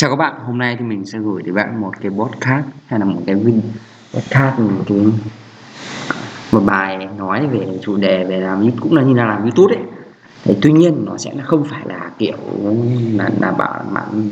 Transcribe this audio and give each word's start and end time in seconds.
Chào 0.00 0.10
các 0.10 0.16
bạn, 0.16 0.32
hôm 0.46 0.58
nay 0.58 0.76
thì 0.78 0.84
mình 0.84 1.04
sẽ 1.04 1.18
gửi 1.18 1.42
đến 1.42 1.54
bạn 1.54 1.80
một 1.80 1.92
cái 2.00 2.10
podcast 2.10 2.66
hay 2.86 3.00
là 3.00 3.04
một 3.04 3.20
cái 3.26 3.34
video 3.34 3.60
podcast 4.14 4.58
một 4.58 4.84
cái 4.86 4.98
một 6.52 6.60
bài 6.66 7.08
nói 7.18 7.46
về 7.46 7.66
chủ 7.82 7.96
đề 7.96 8.24
về 8.24 8.40
làm 8.40 8.60
YouTube 8.60 8.80
cũng 8.80 8.94
là 8.96 9.02
như 9.02 9.14
là 9.14 9.24
làm 9.24 9.42
YouTube 9.42 9.76
ấy. 9.76 9.84
Thì 10.44 10.56
tuy 10.62 10.72
nhiên 10.72 11.04
nó 11.06 11.18
sẽ 11.18 11.30
không 11.42 11.64
phải 11.64 11.82
là 11.84 12.10
kiểu 12.18 12.36
là 13.12 13.30
là 13.40 13.50
bạn 13.50 13.94
bạn 13.94 14.28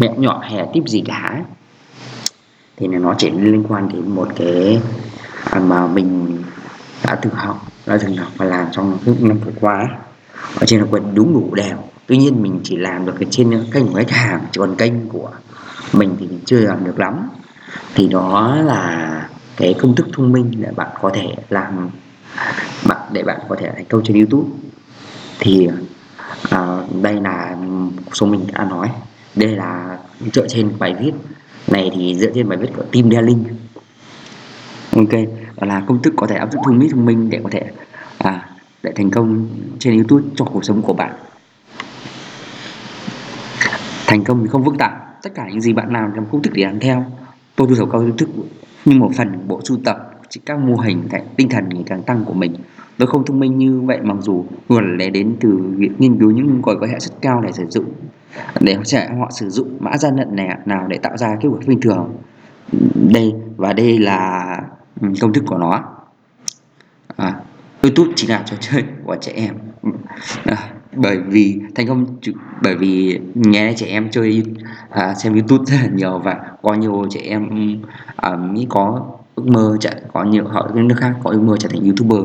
mẹo 0.00 0.14
nhỏ 0.16 0.40
hè 0.42 0.66
tiếp 0.72 0.82
gì 0.86 1.02
cả. 1.06 1.44
Thì 2.76 2.86
nó 2.86 3.14
chỉ 3.18 3.30
liên 3.30 3.64
quan 3.68 3.88
đến 3.88 4.10
một 4.14 4.28
cái 4.36 4.80
à, 5.50 5.60
mà 5.60 5.86
mình 5.86 6.38
đã 7.04 7.14
từng 7.14 7.34
học, 7.34 7.66
đã 7.86 7.98
từng 8.02 8.16
học 8.16 8.32
và 8.36 8.46
làm 8.46 8.66
trong 8.72 8.98
những 9.04 9.28
năm 9.28 9.38
vừa 9.44 9.52
qua 9.60 9.88
ở 10.60 10.66
trên 10.66 10.80
là 10.80 10.86
quần 10.90 11.14
đúng 11.14 11.34
đủ 11.34 11.54
đều 11.54 11.76
tuy 12.08 12.16
nhiên 12.16 12.42
mình 12.42 12.60
chỉ 12.64 12.76
làm 12.76 13.06
được 13.06 13.14
cái 13.20 13.28
trên 13.30 13.64
kênh 13.72 13.86
của 13.86 13.94
khách 13.94 14.10
hàng 14.10 14.46
chứ 14.52 14.60
còn 14.60 14.76
kênh 14.76 15.08
của 15.08 15.30
mình 15.92 16.16
thì 16.20 16.26
mình 16.26 16.40
chưa 16.44 16.60
làm 16.60 16.84
được 16.84 16.98
lắm. 16.98 17.28
Thì 17.94 18.08
đó 18.08 18.56
là 18.56 19.28
cái 19.56 19.74
công 19.80 19.94
thức 19.94 20.06
thông 20.12 20.32
minh 20.32 20.52
để 20.56 20.70
bạn 20.76 20.88
có 21.00 21.10
thể 21.14 21.34
làm 21.48 21.90
bạn 22.88 22.98
để 23.12 23.22
bạn 23.22 23.40
có 23.48 23.56
thể 23.60 23.72
thành 23.74 23.84
công 23.84 24.02
trên 24.04 24.16
YouTube. 24.16 24.48
Thì 25.38 25.68
à, 26.50 26.78
đây 27.02 27.20
là 27.20 27.56
số 28.12 28.26
mình 28.26 28.44
đã 28.52 28.64
nói. 28.64 28.90
Đây 29.36 29.48
là 29.48 29.98
dựa 30.32 30.48
trên 30.48 30.72
bài 30.78 30.94
viết. 31.00 31.12
Này 31.66 31.90
thì 31.94 32.14
dựa 32.14 32.30
trên 32.34 32.48
bài 32.48 32.58
viết 32.58 32.68
của 32.76 32.84
Tim 32.90 33.10
Delling. 33.10 33.44
Ok 34.96 35.12
đó 35.56 35.66
là 35.66 35.82
công 35.86 36.02
thức 36.02 36.14
có 36.16 36.26
thể 36.26 36.36
áp 36.36 36.52
dụng 36.52 36.62
thông 36.64 36.78
minh 36.78 36.90
thông 36.90 37.04
minh 37.04 37.30
để 37.30 37.40
có 37.44 37.50
thể 37.52 37.62
à, 38.18 38.48
để 38.82 38.92
thành 38.96 39.10
công 39.10 39.48
trên 39.78 39.94
YouTube 39.94 40.22
trong 40.36 40.48
cuộc 40.52 40.64
sống 40.64 40.82
của 40.82 40.92
bạn 40.92 41.12
thành 44.08 44.24
công 44.24 44.40
thì 44.42 44.48
không 44.48 44.64
phức 44.64 44.78
tạp 44.78 45.22
tất 45.22 45.30
cả 45.34 45.48
những 45.50 45.60
gì 45.60 45.72
bạn 45.72 45.92
làm 45.92 46.12
trong 46.16 46.26
công 46.32 46.42
thức 46.42 46.52
để 46.54 46.64
làm 46.64 46.80
theo. 46.80 47.04
Tôi 47.56 47.68
tu 47.68 47.74
cầu 47.76 47.86
công 47.86 48.16
thức 48.16 48.28
nhưng 48.84 48.98
một 48.98 49.10
phần 49.16 49.48
bộ 49.48 49.60
sưu 49.64 49.78
tập 49.84 50.10
chỉ 50.28 50.40
các 50.46 50.58
mô 50.58 50.76
hình 50.76 51.02
cái 51.10 51.22
tinh 51.36 51.48
thần 51.48 51.68
ngày 51.68 51.82
càng 51.86 52.02
tăng 52.02 52.24
của 52.24 52.32
mình. 52.32 52.54
Tôi 52.98 53.08
không 53.08 53.24
thông 53.24 53.40
minh 53.40 53.58
như 53.58 53.80
vậy 53.80 53.98
mặc 54.02 54.16
dù 54.20 54.44
nguồn 54.68 54.96
lẽ 54.98 55.10
đến 55.10 55.36
từ 55.40 55.58
việc 55.76 55.90
nghiên 55.98 56.18
cứu 56.18 56.30
những 56.30 56.62
gọi 56.62 56.76
có 56.80 56.86
hệ 56.86 57.00
suất 57.00 57.22
cao 57.22 57.40
để 57.40 57.52
sử 57.52 57.66
dụng 57.68 57.84
để 58.60 58.76
trẻ 58.84 59.10
họ 59.18 59.30
sử 59.30 59.50
dụng 59.50 59.76
mã 59.80 59.96
gian 59.96 60.16
lận 60.16 60.36
này 60.36 60.48
nào 60.64 60.86
để 60.88 60.98
tạo 60.98 61.16
ra 61.16 61.36
kết 61.40 61.48
quả 61.52 61.58
bình 61.66 61.80
thường. 61.80 62.16
Đây 63.12 63.34
và 63.56 63.72
đây 63.72 63.98
là 63.98 64.44
ừ, 65.00 65.08
công 65.20 65.32
thức 65.32 65.44
của 65.46 65.58
nó 65.58 65.84
à, 67.16 67.34
YouTube 67.82 68.12
chỉ 68.16 68.26
là 68.26 68.42
trò 68.46 68.56
chơi 68.60 68.84
của 69.04 69.16
trẻ 69.20 69.32
em. 69.34 69.54
À, 70.44 70.56
bởi 70.96 71.18
vì 71.18 71.60
thành 71.74 71.86
công 71.86 72.06
bởi 72.62 72.76
vì 72.76 73.20
nghe 73.34 73.72
trẻ 73.76 73.86
em 73.86 74.10
chơi 74.10 74.42
à, 74.90 75.14
xem 75.14 75.32
YouTube 75.32 75.64
rất 75.66 75.76
là 75.82 75.88
nhiều 75.94 76.18
và 76.18 76.40
có 76.62 76.74
nhiều 76.74 77.06
trẻ 77.10 77.20
em 77.20 77.48
à, 78.16 78.36
Mỹ 78.36 78.66
có 78.68 79.06
ước 79.34 79.46
mơ 79.46 79.76
trở 79.80 79.90
có 80.12 80.24
nhiều 80.24 80.44
họ 80.44 80.70
những 80.74 80.88
nước 80.88 80.96
khác 80.98 81.14
có 81.24 81.30
ước 81.30 81.42
mơ 81.42 81.56
trở 81.60 81.68
thành 81.68 81.84
YouTuber. 81.84 82.20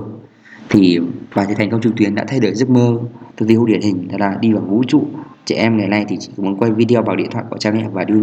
Thì 0.70 1.00
và 1.34 1.46
thì 1.46 1.54
thành 1.54 1.70
công 1.70 1.82
trực 1.82 1.96
tuyến 1.96 2.16
đã 2.16 2.26
thay 2.28 2.40
đổi 2.40 2.54
giấc 2.54 2.70
mơ 2.70 2.98
thực 3.38 3.50
tế 3.50 3.56
điển 3.68 3.82
hình 3.82 4.08
đó 4.12 4.18
là 4.20 4.38
đi 4.42 4.54
vào 4.54 4.62
vũ 4.62 4.84
trụ. 4.88 5.08
Trẻ 5.46 5.56
em 5.56 5.78
ngày 5.78 5.88
nay 5.88 6.06
thì 6.10 6.18
chỉ 6.20 6.30
muốn 6.38 6.58
quay 6.58 6.72
video 6.72 7.02
bằng 7.02 7.18
điện 7.18 7.32
thoại 7.32 7.46
của 7.50 7.58
cha 7.58 7.72
mẹ 7.72 7.86
và 7.94 8.04
đưa 8.04 8.20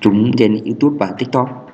chúng 0.00 0.36
trên 0.36 0.64
YouTube 0.64 0.96
và 1.00 1.10
TikTok. 1.18 1.68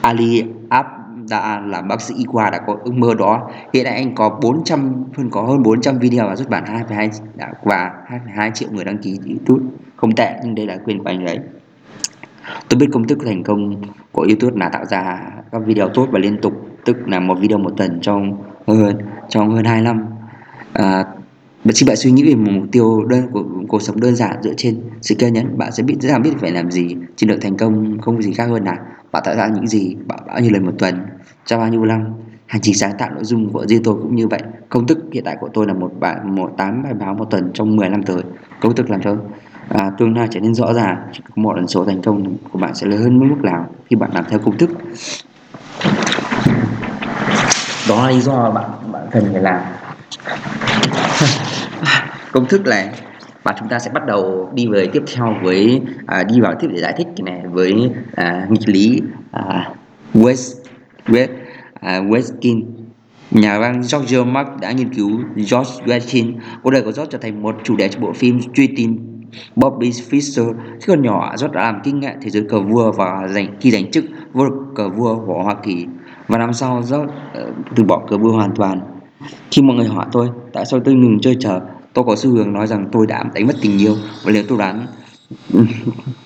Ali 0.00 0.44
App 0.68 0.88
đã 1.30 1.60
làm 1.66 1.88
bác 1.88 2.00
sĩ 2.00 2.14
y 2.14 2.24
khoa 2.24 2.50
đã 2.50 2.58
có 2.66 2.76
ước 2.84 2.94
mơ 2.94 3.14
đó. 3.18 3.50
Hiện 3.72 3.84
tại 3.84 3.94
anh 3.94 4.14
có 4.14 4.38
400 4.42 5.04
hơn 5.16 5.30
có 5.30 5.42
hơn 5.42 5.62
400 5.62 5.98
video 5.98 6.28
và 6.28 6.36
xuất 6.36 6.48
bản 6.48 6.64
2,2 6.64 7.08
à, 7.38 7.52
và 7.62 7.92
2,2 8.36 8.50
triệu 8.50 8.68
người 8.72 8.84
đăng 8.84 8.98
ký 8.98 9.18
YouTube 9.28 9.64
không 9.96 10.14
tệ 10.14 10.34
nhưng 10.44 10.54
đây 10.54 10.66
là 10.66 10.76
quyền 10.84 10.98
của 10.98 11.10
anh 11.10 11.24
đấy. 11.24 11.38
Tôi 12.68 12.78
biết 12.78 12.86
công 12.92 13.06
thức 13.06 13.18
thành 13.26 13.42
công 13.42 13.82
của 14.12 14.22
YouTube 14.22 14.56
là 14.56 14.68
tạo 14.68 14.84
ra 14.84 15.20
các 15.52 15.62
video 15.66 15.88
tốt 15.88 16.08
và 16.10 16.18
liên 16.18 16.38
tục 16.42 16.52
tức 16.84 16.96
là 17.08 17.20
một 17.20 17.38
video 17.40 17.58
một 17.58 17.72
tuần 17.76 18.00
trong 18.00 18.42
hơn 18.66 18.98
trong 19.28 19.54
hơn 19.54 19.64
2 19.64 19.82
năm. 19.82 20.06
À, 20.72 21.04
khi 21.74 21.86
bạn 21.86 21.96
suy 21.96 22.10
nghĩ 22.10 22.24
về 22.28 22.34
một 22.34 22.52
mục 22.52 22.64
tiêu 22.72 23.04
đơn 23.04 23.28
của 23.32 23.44
cuộc 23.68 23.82
sống 23.82 24.00
đơn 24.00 24.16
giản 24.16 24.42
dựa 24.42 24.54
trên 24.56 24.80
sự 25.00 25.14
kiên 25.14 25.32
nhẫn 25.32 25.58
bạn 25.58 25.72
sẽ 25.72 25.82
biết 25.82 25.94
dễ 26.00 26.08
dàng 26.08 26.22
biết 26.22 26.30
phải 26.40 26.50
làm 26.50 26.70
gì. 26.70 26.96
Chiến 27.16 27.30
lược 27.30 27.40
thành 27.40 27.56
công 27.56 28.00
không 28.00 28.22
gì 28.22 28.32
khác 28.32 28.44
hơn 28.48 28.64
là 28.64 28.76
bạn 29.12 29.22
tạo 29.26 29.34
ra 29.36 29.48
những 29.48 29.66
gì 29.66 29.96
bạn 30.06 30.18
bao 30.26 30.40
nhiêu 30.40 30.50
lần 30.52 30.66
một 30.66 30.72
tuần 30.78 30.94
cho 31.46 31.58
bao 31.58 31.68
nhiêu 31.68 31.84
năm. 31.84 32.04
Hành 32.46 32.60
trình 32.60 32.74
sáng 32.74 32.92
tạo 32.98 33.10
nội 33.10 33.24
dung 33.24 33.52
của 33.52 33.66
riêng 33.66 33.82
tôi 33.82 33.94
cũng 33.94 34.14
như 34.14 34.28
vậy. 34.28 34.40
Công 34.68 34.86
thức 34.86 34.98
hiện 35.12 35.24
tại 35.24 35.36
của 35.40 35.48
tôi 35.54 35.66
là 35.66 35.74
một 35.74 35.92
bạn 36.00 36.34
một 36.34 36.54
tám 36.56 36.82
bài 36.82 36.94
báo 36.94 37.14
một 37.14 37.24
tuần 37.24 37.50
trong 37.54 37.76
10 37.76 37.88
năm 37.88 38.02
tới. 38.02 38.22
Công 38.60 38.74
thức 38.74 38.90
làm 38.90 39.02
cho 39.02 39.16
à, 39.68 39.90
tương 39.98 40.16
lai 40.16 40.28
trở 40.30 40.40
nên 40.40 40.54
rõ 40.54 40.72
ràng. 40.72 40.96
Một 41.36 41.56
lần 41.56 41.68
số 41.68 41.84
thành 41.84 42.02
công 42.02 42.36
của 42.52 42.58
bạn 42.58 42.74
sẽ 42.74 42.86
lớn 42.86 43.02
hơn 43.02 43.18
mức 43.18 43.42
nào 43.42 43.66
khi 43.90 43.96
bạn 43.96 44.10
làm 44.14 44.24
theo 44.30 44.38
công 44.38 44.58
thức. 44.58 44.70
Đó 47.88 48.02
là 48.02 48.10
lý 48.10 48.20
do 48.20 48.50
bạn 48.50 48.70
bạn 48.92 49.06
cần 49.10 49.24
phải 49.32 49.42
làm. 49.42 49.60
công 52.32 52.46
thức 52.46 52.66
này 52.66 52.88
và 53.42 53.54
chúng 53.58 53.68
ta 53.68 53.78
sẽ 53.78 53.90
bắt 53.94 54.06
đầu 54.06 54.50
đi 54.54 54.66
về 54.66 54.86
tiếp 54.92 55.02
theo 55.14 55.34
với 55.42 55.80
à, 56.06 56.24
đi 56.24 56.40
vào 56.40 56.54
tiếp 56.60 56.68
để 56.72 56.80
giải 56.80 56.94
thích 56.96 57.06
cái 57.16 57.24
này 57.24 57.42
với 57.52 57.90
à, 58.16 58.46
nghịch 58.50 58.68
lý 58.68 59.00
à, 59.32 59.70
West 60.14 60.54
West 61.06 61.28
à, 61.80 62.00
Westkin 62.00 62.62
nhà 63.30 63.58
văn 63.58 63.80
George 63.92 64.24
Mark 64.24 64.48
đã 64.60 64.72
nghiên 64.72 64.94
cứu 64.94 65.10
George 65.36 65.84
Westin 65.84 66.32
cuộc 66.62 66.70
đời 66.70 66.82
của 66.82 66.92
George 66.96 67.10
trở 67.10 67.18
thành 67.18 67.42
một 67.42 67.56
chủ 67.64 67.76
đề 67.76 67.88
cho 67.88 68.00
bộ 68.00 68.12
phim 68.12 68.40
truy 68.54 68.66
tìm 68.66 68.98
Bobby 69.56 69.90
Fischer. 69.90 70.54
Khi 70.80 70.86
còn 70.86 71.02
nhỏ 71.02 71.34
George 71.40 71.54
đã 71.54 71.62
làm 71.62 71.80
kinh 71.84 72.00
ngạc 72.00 72.14
thế 72.22 72.30
giới 72.30 72.42
cờ 72.48 72.60
vua 72.60 72.92
và 72.92 73.28
giành 73.28 73.56
khi 73.60 73.70
giành 73.70 73.90
chức 73.90 74.04
vô 74.32 74.44
địch 74.44 74.58
cờ 74.74 74.88
vua 74.88 75.16
của 75.26 75.42
Hoa 75.42 75.54
Kỳ. 75.62 75.86
Và 76.28 76.38
năm 76.38 76.52
sau 76.52 76.74
George 76.74 77.04
uh, 77.04 77.54
từ 77.76 77.84
bỏ 77.84 78.06
cờ 78.08 78.18
vua 78.18 78.32
hoàn 78.32 78.54
toàn 78.56 78.80
khi 79.50 79.62
mọi 79.62 79.76
người 79.76 79.86
hỏi 79.86 80.06
tôi, 80.12 80.28
tại 80.52 80.66
sao 80.66 80.80
tôi 80.80 80.94
ngừng 80.94 81.18
chơi 81.20 81.36
cờ 81.44 81.60
tôi 81.92 82.04
có 82.04 82.16
xu 82.16 82.30
hướng 82.30 82.52
nói 82.52 82.66
rằng 82.66 82.88
tôi 82.92 83.06
đã 83.06 83.24
đánh 83.34 83.46
mất 83.46 83.56
tình 83.62 83.78
yêu. 83.78 83.94
Và 84.24 84.32
nếu 84.32 84.42
tôi 84.48 84.58
đoán, 84.58 84.86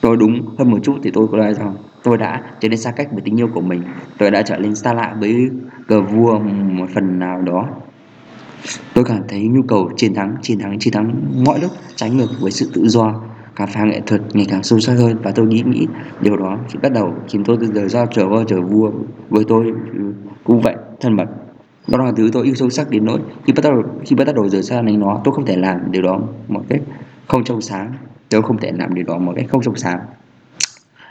tôi 0.01 0.17
đúng 0.17 0.57
hơn 0.59 0.71
một 0.71 0.79
chút 0.83 0.95
thì 1.03 1.11
tôi 1.11 1.29
có 1.29 1.39
nói 1.39 1.55
rằng 1.55 1.75
tôi 2.03 2.19
đã 2.19 2.43
trở 2.61 2.69
nên 2.69 2.79
xa 2.79 2.91
cách 2.91 3.09
với 3.13 3.23
tình 3.25 3.41
yêu 3.41 3.49
của 3.55 3.61
mình. 3.61 3.83
Tôi 4.19 4.31
đã 4.31 4.43
trở 4.43 4.57
nên 4.57 4.75
xa 4.75 4.93
lạ 4.93 5.17
với 5.21 5.51
cờ 5.89 6.01
vua 6.03 6.39
một 6.79 6.87
phần 6.95 7.19
nào 7.19 7.43
đó. 7.43 7.69
Tôi 8.95 9.05
cảm 9.05 9.23
thấy 9.29 9.49
nhu 9.49 9.63
cầu 9.63 9.91
chiến 9.97 10.15
thắng 10.15 10.37
chiến 10.43 10.59
thắng 10.59 10.79
chiến 10.79 10.93
thắng 10.93 11.15
mọi 11.45 11.61
lúc 11.61 11.71
trái 11.97 12.11
ngược 12.11 12.29
với 12.41 12.51
sự 12.51 12.71
tự 12.75 12.89
do, 12.89 13.21
khám 13.55 13.69
phá 13.69 13.85
nghệ 13.85 14.01
thuật 14.07 14.23
ngày 14.33 14.47
càng 14.49 14.63
sâu 14.63 14.81
sắc 14.81 14.93
hơn. 14.93 15.17
Và 15.23 15.31
tôi 15.31 15.47
nghĩ 15.47 15.63
nghĩ 15.67 15.87
điều 16.21 16.37
đó 16.37 16.59
khi 16.69 16.79
bắt 16.83 16.93
đầu 16.93 17.15
khiến 17.29 17.45
tôi 17.45 17.57
từ 17.61 17.67
giờ 17.67 17.89
ra 17.89 18.07
trở 18.15 18.29
vua 18.29 18.45
trở 18.45 18.61
vua 18.61 18.91
với 19.31 19.45
tôi. 19.49 19.73
Cũng 20.45 20.61
vậy, 20.61 20.77
thân 21.01 21.17
mật 21.17 21.42
đó 21.89 22.05
là 22.05 22.13
thứ 22.17 22.31
tôi 22.33 22.45
yêu 22.45 22.55
sâu 22.55 22.71
sắc 22.71 22.91
đến 22.91 23.05
nỗi 23.05 23.21
khi 23.45 23.53
bắt 23.53 23.63
đầu, 23.63 23.83
khi 24.07 24.17
bắt 24.17 24.35
đầu 24.35 24.49
rời 24.49 24.63
xa 24.63 24.83
đánh 24.83 25.01
nó, 25.01 25.21
tôi 25.25 25.35
không 25.35 25.47
thể 25.47 25.57
làm 25.57 25.93
điều 25.93 26.03
đó 26.03 26.21
một 26.49 26.63
cách 26.69 26.81
không 27.29 27.45
trong 27.45 27.61
sáng. 27.61 27.93
Tôi 28.29 28.43
không 28.43 28.59
thể 28.59 28.73
làm 28.79 28.95
điều 28.95 29.05
đó 29.05 29.19
một 29.19 29.33
cách 29.37 29.47
không 29.49 29.63
trong 29.63 29.77
sáng. 29.77 30.01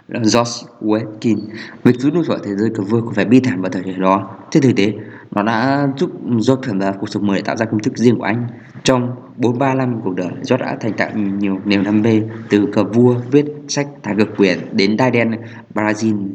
Josh 0.09 0.65
Wetkin 0.81 1.37
việc 1.83 1.99
rút 1.99 2.13
lui 2.13 2.23
khỏi 2.25 2.39
thế 2.43 2.55
giới 2.55 2.69
cờ 2.75 2.83
vua 2.83 3.01
có 3.01 3.11
phải 3.15 3.25
bi 3.25 3.39
thảm 3.39 3.61
vào 3.61 3.71
thời 3.71 3.83
điểm 3.83 4.01
đó. 4.01 4.29
Trên 4.51 4.63
thực 4.63 4.75
tế, 4.75 4.93
nó 5.31 5.43
đã 5.43 5.87
giúp 5.97 6.11
George 6.25 6.61
tham 6.63 6.81
gia 6.81 6.91
cuộc 6.91 7.09
sống 7.09 7.27
mới 7.27 7.37
để 7.37 7.43
tạo 7.43 7.55
ra 7.55 7.65
công 7.65 7.79
thức 7.79 7.97
riêng 7.97 8.17
của 8.17 8.23
anh. 8.23 8.47
Trong 8.83 9.11
43 9.37 9.73
năm 9.73 10.01
cuộc 10.03 10.15
đời, 10.15 10.27
George 10.27 10.57
đã 10.57 10.77
thành 10.79 10.93
tạo 10.93 11.09
nhiều 11.15 11.59
niềm 11.65 11.83
đam 11.83 12.01
mê 12.01 12.21
từ 12.49 12.67
cờ 12.73 12.83
vua, 12.83 13.15
viết 13.31 13.45
sách, 13.67 13.87
thả 14.03 14.13
cực 14.13 14.29
quyền 14.37 14.59
đến 14.71 14.97
đai 14.97 15.11
đen, 15.11 15.31
Brazil, 15.75 16.27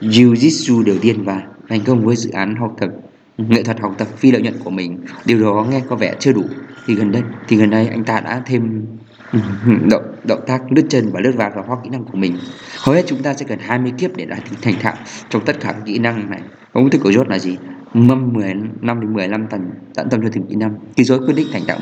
Jiu-Jitsu 0.00 0.84
đầu 0.84 0.96
tiên 1.00 1.24
và 1.24 1.42
thành 1.72 1.84
công 1.84 2.04
với 2.04 2.16
dự 2.16 2.30
án 2.30 2.56
học 2.56 2.74
tập 2.78 2.90
nghệ 3.38 3.62
thuật 3.62 3.80
học 3.80 3.94
tập 3.98 4.08
phi 4.16 4.30
lợi 4.30 4.42
nhuận 4.42 4.58
của 4.64 4.70
mình. 4.70 4.98
Điều 5.24 5.40
đó 5.40 5.66
nghe 5.70 5.82
có 5.88 5.96
vẻ 5.96 6.14
chưa 6.20 6.32
đủ. 6.32 6.44
Thì 6.86 6.94
gần 6.94 7.12
đây 7.12 7.22
thì 7.48 7.56
gần 7.56 7.70
đây 7.70 7.88
anh 7.88 8.04
ta 8.04 8.20
đã 8.20 8.42
thêm 8.46 8.86
ừ, 9.32 9.38
động 9.90 10.02
động 10.24 10.40
tác 10.46 10.72
lướt 10.72 10.82
chân 10.88 11.10
và 11.12 11.20
lướt 11.20 11.32
vạt 11.36 11.54
vào 11.54 11.64
khoa 11.64 11.76
kỹ 11.84 11.90
năng 11.90 12.04
của 12.04 12.18
mình. 12.18 12.36
Hầu 12.78 12.94
hết 12.94 13.04
chúng 13.06 13.22
ta 13.22 13.34
sẽ 13.34 13.46
cần 13.48 13.58
20 13.58 13.92
kiếp 13.98 14.16
để 14.16 14.24
đạt 14.24 14.38
thành 14.62 14.74
thạo 14.80 14.94
trong 15.28 15.44
tất 15.44 15.60
cả 15.60 15.72
các 15.72 15.82
kỹ 15.84 15.98
năng 15.98 16.30
này. 16.30 16.40
Công 16.72 16.90
thức 16.90 17.00
của 17.04 17.10
Jot 17.10 17.28
là 17.28 17.38
gì? 17.38 17.56
Mâm 17.94 18.32
10 18.32 18.54
năm 18.80 19.00
đến 19.00 19.14
15 19.14 19.46
tầng 19.46 19.70
tận 19.94 20.08
tâm 20.10 20.22
cho 20.22 20.28
từng 20.32 20.46
kỹ 20.46 20.56
năng. 20.56 20.74
Khi 20.96 21.04
Jot 21.04 21.26
quyết 21.26 21.34
định 21.36 21.48
thành 21.52 21.62
thạo 21.66 21.78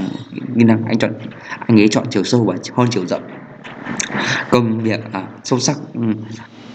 kỹ 0.54 0.64
năng 0.64 0.84
anh 0.84 0.98
chọn 0.98 1.12
anh 1.66 1.81
ấy 1.81 1.88
chọn 1.88 2.06
chiều 2.10 2.25
sâu 2.25 2.44
và 2.44 2.56
hơn 2.72 2.88
chiều 2.90 3.06
rộng. 3.06 3.22
Công 4.50 4.81
việc 4.81 5.00
à, 5.12 5.26
sâu 5.44 5.58
sắc 5.58 5.76
ừ, 5.94 6.00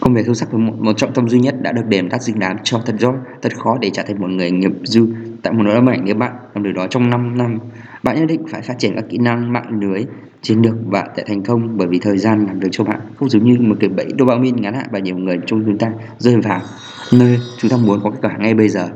công 0.06 0.14
việc 0.14 0.26
sâu 0.26 0.34
sắc 0.34 0.52
với 0.52 0.62
một, 0.62 0.74
một 0.80 0.98
trọng 0.98 1.14
tâm 1.14 1.30
duy 1.30 1.40
nhất 1.40 1.56
đã 1.62 1.72
được 1.72 1.86
đền 1.88 2.10
đáp 2.10 2.18
dinh 2.22 2.40
đáng 2.40 2.58
cho 2.64 2.82
thật 2.86 2.96
giỏi, 3.00 3.14
thật 3.42 3.58
khó 3.58 3.78
để 3.82 3.90
trở 3.94 4.04
thành 4.04 4.22
một 4.22 4.30
người 4.30 4.52
nghiệp 4.52 4.72
dư. 4.84 5.08
Tại 5.42 5.54
một 5.54 5.64
nỗi 5.64 5.82
mạnh 5.82 6.02
nếu 6.06 6.16
bạn 6.16 6.34
làm 6.54 6.64
điều 6.64 6.74
đó 6.74 6.88
trong 6.90 7.10
5 7.10 7.38
năm 7.38 7.60
bạn 8.04 8.16
nhất 8.16 8.26
định 8.26 8.42
phải 8.50 8.62
phát 8.62 8.74
triển 8.80 8.96
các 8.96 9.06
kỹ 9.10 9.18
năng 9.18 9.54
mạng 9.54 9.80
lưới 9.82 10.06
chiến 10.42 10.62
lược 10.62 10.74
và 10.86 11.04
sẽ 11.18 11.24
thành 11.28 11.44
công 11.44 11.78
bởi 11.78 11.88
vì 11.88 12.00
thời 12.00 12.18
gian 12.18 12.46
làm 12.48 12.60
việc 12.60 12.68
cho 12.72 12.84
bạn 12.84 13.00
không 13.16 13.30
giống 13.30 13.44
như 13.44 13.58
một 13.60 13.76
cái 13.80 13.90
bẫy 13.90 14.08
dopamine 14.20 14.62
ngắn 14.62 14.74
hạn 14.74 14.88
và 14.92 15.00
nhiều 15.00 15.18
người 15.18 15.40
trong 15.46 15.64
chúng 15.66 15.78
ta 15.78 15.92
rơi 16.18 16.36
vào 16.36 16.62
nơi 17.14 17.40
chúng 17.58 17.72
ta 17.72 17.78
muốn 17.78 18.00
có 18.04 18.10
kết 18.10 18.20
quả 18.22 18.38
ngay 18.38 18.54
bây 18.54 18.70
giờ. 18.70 18.90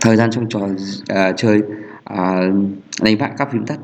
Thời 0.00 0.16
gian 0.16 0.30
trong 0.30 0.48
trò 0.48 0.60
uh, 0.60 1.36
chơi 1.36 1.58
uh, 2.12 2.16
đánh 3.02 3.18
bại 3.18 3.30
các 3.38 3.48
phím 3.52 3.66
tắt 3.66 3.78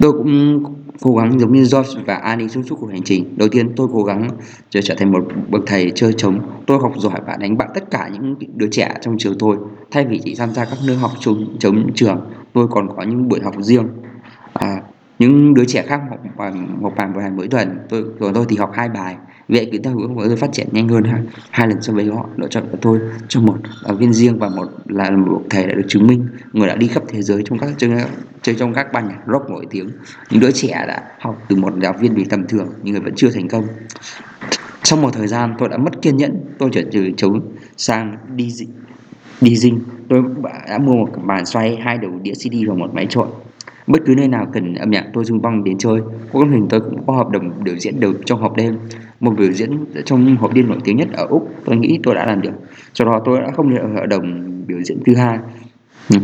Tôi 0.00 0.12
cũng 0.12 0.62
cố 1.00 1.16
gắng 1.16 1.40
giống 1.40 1.52
như 1.52 1.60
George 1.72 2.02
và 2.06 2.14
Annie 2.14 2.48
trong 2.48 2.62
suốt 2.62 2.76
cuộc 2.80 2.86
hành 2.86 3.02
trình. 3.02 3.34
Đầu 3.36 3.48
tiên 3.48 3.72
tôi 3.76 3.88
cố 3.92 4.02
gắng 4.02 4.28
trở 4.70 4.80
trở 4.80 4.94
thành 4.94 5.12
một 5.12 5.24
bậc 5.48 5.62
thầy 5.66 5.92
chơi 5.94 6.12
trống. 6.12 6.40
Tôi 6.66 6.78
học 6.78 6.92
giỏi 6.98 7.20
và 7.26 7.36
đánh 7.36 7.58
bại 7.58 7.68
tất 7.74 7.90
cả 7.90 8.08
những 8.12 8.34
đứa 8.54 8.68
trẻ 8.70 8.94
trong 9.00 9.18
trường 9.18 9.38
tôi. 9.38 9.56
Thay 9.90 10.04
vì 10.04 10.20
chỉ 10.24 10.34
tham 10.38 10.50
gia 10.50 10.64
các 10.64 10.78
lớp 10.84 10.94
học 11.00 11.10
trống, 11.20 11.56
trống 11.58 11.90
trường, 11.94 12.30
tôi 12.52 12.66
còn 12.70 12.96
có 12.96 13.02
những 13.02 13.28
buổi 13.28 13.40
học 13.44 13.54
riêng. 13.58 13.88
À, 14.52 14.82
những 15.18 15.54
đứa 15.54 15.64
trẻ 15.64 15.82
khác 15.86 16.00
học 16.10 16.18
một 16.24 16.44
học 16.44 16.54
một 16.80 16.92
bài 16.96 17.30
mỗi 17.36 17.48
tuần, 17.48 17.78
tôi 17.88 18.04
còn 18.20 18.34
tôi 18.34 18.44
thì 18.48 18.56
học 18.56 18.70
hai 18.74 18.88
bài. 18.88 19.16
Vậy 19.50 19.68
kỹ 19.72 19.78
năng 19.78 19.94
của 19.94 20.08
người 20.08 20.36
phát 20.36 20.52
triển 20.52 20.68
nhanh 20.72 20.88
hơn 20.88 21.04
hai, 21.04 21.20
hai 21.50 21.68
lần 21.68 21.82
so 21.82 21.92
với 21.92 22.06
họ. 22.06 22.28
Lựa 22.36 22.48
chọn 22.48 22.64
của 22.72 22.78
tôi 22.80 22.98
cho 23.28 23.40
một 23.40 23.56
giáo 23.84 23.94
viên 23.94 24.12
riêng 24.12 24.38
và 24.38 24.48
một 24.48 24.66
là 24.86 25.10
một 25.10 25.42
thầy 25.50 25.66
đã 25.66 25.74
được 25.74 25.84
chứng 25.88 26.06
minh 26.06 26.26
người 26.52 26.68
đã 26.68 26.76
đi 26.76 26.88
khắp 26.88 27.02
thế 27.08 27.22
giới 27.22 27.42
trong 27.44 27.58
các 27.58 27.70
chơi, 27.78 27.90
chơi 28.42 28.54
trong 28.54 28.74
các 28.74 28.92
ban 28.92 29.08
nhạc 29.08 29.18
rock 29.32 29.50
nổi 29.50 29.66
tiếng. 29.70 29.90
Những 30.30 30.40
đứa 30.40 30.50
trẻ 30.50 30.68
đã 30.88 31.02
học 31.20 31.42
từ 31.48 31.56
một 31.56 31.72
giáo 31.82 31.94
viên 32.00 32.14
bị 32.14 32.24
tầm 32.24 32.46
thường 32.48 32.68
nhưng 32.82 32.92
người 32.92 33.02
vẫn 33.02 33.14
chưa 33.16 33.30
thành 33.30 33.48
công. 33.48 33.64
sau 34.82 34.98
một 34.98 35.10
thời 35.12 35.26
gian 35.26 35.54
tôi 35.58 35.68
đã 35.68 35.76
mất 35.76 36.02
kiên 36.02 36.16
nhẫn, 36.16 36.40
tôi 36.58 36.70
chuyển 36.72 36.88
từ 36.92 37.10
chống 37.16 37.52
sang 37.76 38.16
đi 38.36 38.54
đi 39.40 39.56
dinh. 39.56 39.80
Tôi 40.08 40.22
đã 40.68 40.78
mua 40.78 40.94
một 40.94 41.08
bàn 41.24 41.46
xoay, 41.46 41.76
hai 41.76 41.98
đầu 41.98 42.10
đĩa 42.22 42.34
CD 42.34 42.54
và 42.68 42.74
một 42.74 42.94
máy 42.94 43.06
trộn 43.10 43.28
bất 43.92 43.98
cứ 44.06 44.14
nơi 44.16 44.28
nào 44.28 44.46
cần 44.52 44.74
âm 44.74 44.90
nhạc, 44.90 45.04
tôi 45.12 45.24
dung 45.24 45.42
băng 45.42 45.64
đến 45.64 45.78
chơi. 45.78 46.00
Có 46.32 46.40
hình 46.40 46.66
tôi 46.70 46.80
cũng 46.80 47.06
có 47.06 47.12
hợp 47.12 47.30
đồng 47.30 47.64
biểu 47.64 47.76
diễn 47.76 48.00
được 48.00 48.20
trong 48.24 48.40
hộp 48.40 48.56
đêm. 48.56 48.78
Một 49.20 49.34
biểu 49.38 49.52
diễn 49.52 49.84
trong 50.04 50.36
hộp 50.36 50.54
đêm 50.54 50.68
nổi 50.68 50.78
tiếng 50.84 50.96
nhất 50.96 51.08
ở 51.12 51.26
úc, 51.26 51.48
tôi 51.64 51.76
nghĩ 51.76 51.98
tôi 52.02 52.14
đã 52.14 52.26
làm 52.26 52.42
được. 52.42 52.52
Sau 52.94 53.08
đó 53.08 53.20
tôi 53.24 53.40
đã 53.40 53.50
không 53.56 53.70
được 53.70 53.82
hợp 53.94 54.06
đồng 54.06 54.42
biểu 54.66 54.78
diễn 54.82 54.98
thứ 55.06 55.14
hai. 55.14 55.38
Ừ. 56.10 56.16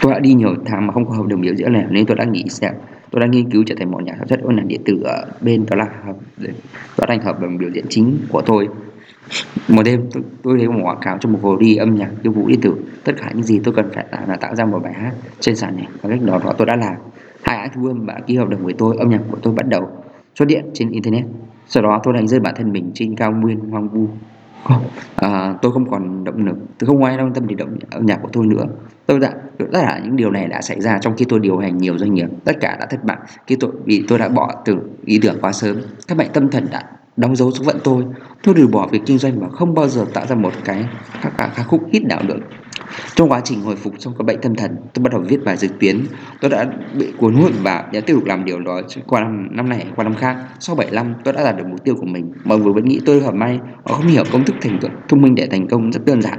Tôi 0.00 0.12
đã 0.12 0.18
đi 0.18 0.34
nhiều 0.34 0.54
tháng 0.64 0.86
mà 0.86 0.92
không 0.92 1.08
có 1.08 1.14
hợp 1.14 1.26
đồng 1.26 1.40
biểu 1.40 1.54
diễn 1.54 1.72
này 1.72 1.84
nên 1.90 2.06
tôi 2.06 2.16
đã 2.16 2.24
nghĩ 2.24 2.44
xem. 2.48 2.74
Tôi 3.10 3.20
đã 3.20 3.26
nghiên 3.26 3.50
cứu 3.50 3.62
trở 3.66 3.74
thành 3.78 3.90
một 3.90 4.02
nhà 4.02 4.14
sản 4.18 4.28
xuất 4.28 4.40
âm 4.42 4.56
nhạc 4.56 4.66
điện 4.66 4.80
tử 4.84 5.02
ở 5.04 5.26
bên 5.40 5.64
đó 5.70 5.76
là 5.76 5.86
đó 6.98 7.04
là 7.08 7.18
hợp 7.24 7.40
đồng 7.40 7.58
biểu 7.58 7.70
diễn 7.70 7.84
chính 7.88 8.18
của 8.28 8.42
tôi 8.46 8.68
một 9.68 9.82
đêm 9.82 10.08
tôi, 10.12 10.22
tôi 10.42 10.58
thấy 10.58 10.68
một 10.68 10.80
quảng 10.82 11.00
cáo 11.00 11.18
cho 11.20 11.28
một 11.28 11.38
hồ 11.42 11.56
đi 11.56 11.76
âm 11.76 11.94
nhạc 11.94 12.10
khiêu 12.22 12.32
vũ 12.32 12.46
điện 12.48 12.60
tử 12.60 12.74
tất 13.04 13.12
cả 13.18 13.30
những 13.34 13.42
gì 13.42 13.60
tôi 13.64 13.74
cần 13.74 13.90
phải 13.94 14.06
làm 14.12 14.28
là 14.28 14.36
tạo 14.36 14.54
ra 14.54 14.64
một 14.64 14.82
bài 14.82 14.92
hát 14.92 15.12
trên 15.40 15.56
sàn 15.56 15.76
này 15.76 15.86
và 16.02 16.10
cách 16.10 16.22
đó, 16.22 16.40
đó 16.44 16.52
tôi 16.58 16.66
đã 16.66 16.76
làm. 16.76 16.94
Hai 17.42 17.56
anh 17.56 17.70
thu 17.74 17.86
âm 17.86 18.06
đã 18.06 18.20
ký 18.26 18.36
hợp 18.36 18.48
đồng 18.48 18.64
với 18.64 18.74
tôi 18.78 18.96
âm 18.98 19.10
nhạc 19.10 19.20
của 19.30 19.38
tôi 19.42 19.54
bắt 19.54 19.68
đầu 19.68 19.88
xuất 20.34 20.48
hiện 20.48 20.64
trên 20.74 20.90
internet. 20.90 21.24
Sau 21.66 21.82
đó 21.82 22.00
tôi 22.02 22.14
đánh 22.14 22.28
rơi 22.28 22.40
bản 22.40 22.54
thân 22.56 22.72
mình 22.72 22.90
trên 22.94 23.16
cao 23.16 23.32
nguyên 23.32 23.58
hoang 23.58 23.88
vu. 23.88 24.08
À, 25.16 25.54
tôi 25.62 25.72
không 25.72 25.90
còn 25.90 26.24
động 26.24 26.46
lực 26.46 26.56
tôi 26.78 26.86
không 26.86 27.04
ai 27.04 27.16
quan 27.16 27.32
tâm 27.34 27.46
đến 27.46 27.58
động 27.58 27.78
âm 27.90 28.06
nhạc 28.06 28.18
của 28.22 28.28
tôi 28.32 28.46
nữa. 28.46 28.64
Tôi 29.06 29.20
đã 29.20 29.32
tất 29.58 29.66
cả 29.72 30.00
những 30.04 30.16
điều 30.16 30.30
này 30.30 30.48
đã 30.48 30.60
xảy 30.62 30.80
ra 30.80 30.98
trong 30.98 31.16
khi 31.16 31.24
tôi 31.28 31.40
điều 31.40 31.58
hành 31.58 31.78
nhiều 31.78 31.98
doanh 31.98 32.14
nghiệp. 32.14 32.28
Tất 32.44 32.56
cả 32.60 32.76
đã 32.80 32.86
thất 32.86 33.04
bại 33.04 33.18
khi 33.46 33.56
tôi 33.60 33.70
vì 33.84 34.04
tôi 34.08 34.18
đã 34.18 34.28
bỏ 34.28 34.52
từ 34.64 34.78
ý 35.04 35.18
tưởng 35.22 35.38
quá 35.40 35.52
sớm. 35.52 35.76
Các 36.08 36.18
bệnh 36.18 36.28
tâm 36.32 36.50
thần 36.50 36.66
đã 36.70 36.82
đóng 37.16 37.36
dấu 37.36 37.50
số 37.50 37.64
phận 37.64 37.78
tôi. 37.84 38.04
Tôi 38.42 38.54
từ 38.58 38.68
bỏ 38.68 38.86
việc 38.86 39.00
kinh 39.06 39.18
doanh 39.18 39.40
và 39.40 39.48
không 39.48 39.74
bao 39.74 39.88
giờ 39.88 40.06
tạo 40.14 40.26
ra 40.26 40.34
một 40.34 40.52
cái 40.64 40.84
các 41.22 41.32
ca 41.36 41.62
khúc 41.62 41.82
hit 41.92 42.04
nào 42.04 42.22
được. 42.28 42.38
Trong 43.14 43.28
quá 43.28 43.40
trình 43.44 43.60
hồi 43.60 43.76
phục 43.76 43.94
trong 43.98 44.14
các 44.18 44.24
bệnh 44.24 44.40
tâm 44.40 44.54
thần 44.54 44.76
tôi 44.94 45.02
bắt 45.02 45.12
đầu 45.12 45.22
viết 45.28 45.44
bài 45.44 45.56
dự 45.56 45.68
tuyến. 45.80 46.00
Tôi 46.40 46.50
đã 46.50 46.66
bị 46.98 47.12
cuốn 47.18 47.34
hút 47.34 47.52
và 47.62 47.84
đã 47.92 48.00
tiếp 48.00 48.14
tục 48.14 48.24
làm 48.24 48.44
điều 48.44 48.60
đó 48.60 48.80
qua 49.06 49.20
năm, 49.20 49.48
năm 49.50 49.68
này 49.68 49.86
qua 49.96 50.04
năm 50.04 50.14
khác. 50.14 50.36
Sau 50.60 50.76
7 50.76 50.90
năm 50.92 51.14
tôi 51.24 51.34
đã 51.34 51.44
đạt 51.44 51.56
được 51.56 51.64
mục 51.70 51.84
tiêu 51.84 51.94
của 51.94 52.06
mình. 52.06 52.32
Mọi 52.44 52.58
người 52.58 52.72
vẫn 52.72 52.84
nghĩ 52.84 53.00
tôi 53.06 53.20
hợp 53.20 53.34
may 53.34 53.60
họ 53.84 53.94
không 53.94 54.06
hiểu 54.06 54.24
công 54.32 54.44
thức 54.44 54.56
thành 54.60 54.78
công 54.82 54.90
thông 55.08 55.22
minh 55.22 55.34
để 55.34 55.46
thành 55.46 55.68
công 55.68 55.92
rất 55.92 56.04
đơn 56.04 56.22
giản. 56.22 56.38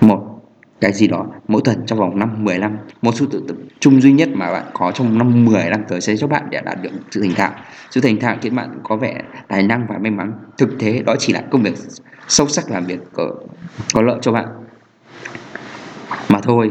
Một 0.00 0.39
cái 0.80 0.92
gì 0.92 1.08
đó 1.08 1.26
mỗi 1.48 1.62
tuần 1.64 1.86
trong 1.86 1.98
vòng 1.98 2.18
năm 2.18 2.44
10 2.44 2.58
năm. 2.58 2.76
Một 3.02 3.14
sự 3.14 3.28
tự 3.30 3.44
tập 3.48 3.56
trung 3.80 4.00
duy 4.00 4.12
nhất 4.12 4.28
mà 4.34 4.52
bạn 4.52 4.64
có 4.72 4.92
trong 4.94 5.18
năm 5.18 5.44
10 5.44 5.64
năm 5.70 5.84
tới 5.88 6.00
sẽ 6.00 6.16
cho 6.16 6.26
bạn 6.26 6.46
để 6.50 6.60
đạt 6.64 6.82
được 6.82 6.90
sự 7.10 7.20
thành 7.20 7.34
thạo. 7.34 7.50
Sự 7.90 8.00
thành 8.00 8.20
thạo 8.20 8.36
khiến 8.40 8.54
bạn 8.54 8.78
có 8.82 8.96
vẻ 8.96 9.22
tài 9.48 9.62
năng 9.62 9.86
và 9.88 9.98
may 9.98 10.10
mắn. 10.10 10.32
Thực 10.58 10.78
tế 10.78 11.02
đó 11.02 11.16
chỉ 11.18 11.32
là 11.32 11.40
công 11.50 11.62
việc 11.62 11.74
sâu 12.28 12.48
sắc 12.48 12.70
làm 12.70 12.84
việc 12.86 12.98
có, 13.12 13.30
có 13.94 14.02
lợi 14.02 14.18
cho 14.22 14.32
bạn. 14.32 14.46
Mà 16.28 16.40
thôi 16.42 16.70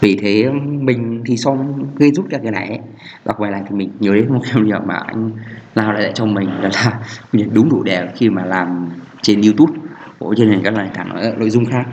vì 0.00 0.16
thế 0.16 0.50
mình 0.80 1.22
thì 1.26 1.36
xong 1.36 1.86
khi 1.98 2.12
rút 2.12 2.28
ra 2.30 2.38
cái 2.42 2.52
này 2.52 2.80
đọc 3.24 3.40
bài 3.40 3.50
này 3.50 3.62
thì 3.68 3.76
mình 3.76 3.90
nhớ 4.00 4.14
đến 4.14 4.32
một 4.32 4.40
cái 4.44 4.62
điều 4.62 4.80
mà 4.86 4.94
anh 4.94 5.30
lao 5.74 5.92
lại 5.92 6.12
cho 6.14 6.26
mình 6.26 6.48
đó 6.62 6.68
là 6.74 7.00
mình 7.32 7.50
đúng 7.54 7.68
đủ 7.68 7.82
đề 7.82 8.08
khi 8.16 8.30
mà 8.30 8.44
làm 8.44 8.88
trên 9.22 9.42
youtube. 9.42 9.72
Của 10.18 10.34
trên 10.38 10.50
nền 10.50 10.60
các 10.62 10.70
nền 10.70 10.88
tảng 10.94 11.38
nội 11.38 11.50
dung 11.50 11.64
khác 11.66 11.86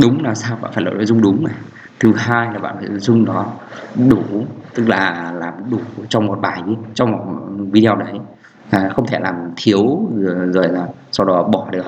đúng 0.00 0.24
là 0.24 0.34
sao 0.34 0.58
bạn 0.62 0.72
phải 0.74 0.84
là 0.84 0.90
nội 0.90 1.06
dung 1.06 1.22
đúng 1.22 1.44
này. 1.44 1.54
Thứ 2.00 2.12
hai 2.16 2.52
là 2.52 2.58
bạn 2.58 2.76
phải 2.78 2.88
nội 2.88 2.98
dung 2.98 3.24
đó 3.24 3.46
đủ 4.08 4.46
tức 4.74 4.88
là 4.88 5.32
làm 5.32 5.54
đủ 5.70 5.78
trong 6.08 6.26
một 6.26 6.38
bài 6.40 6.62
trong 6.94 7.12
một 7.12 7.18
video 7.72 7.96
đấy. 7.96 8.12
À, 8.70 8.90
không 8.94 9.06
thể 9.06 9.18
làm 9.20 9.34
thiếu 9.56 10.08
rồi, 10.16 10.34
rồi 10.52 10.68
là 10.68 10.86
sau 11.12 11.26
đó 11.26 11.42
bỏ 11.42 11.68
được. 11.70 11.84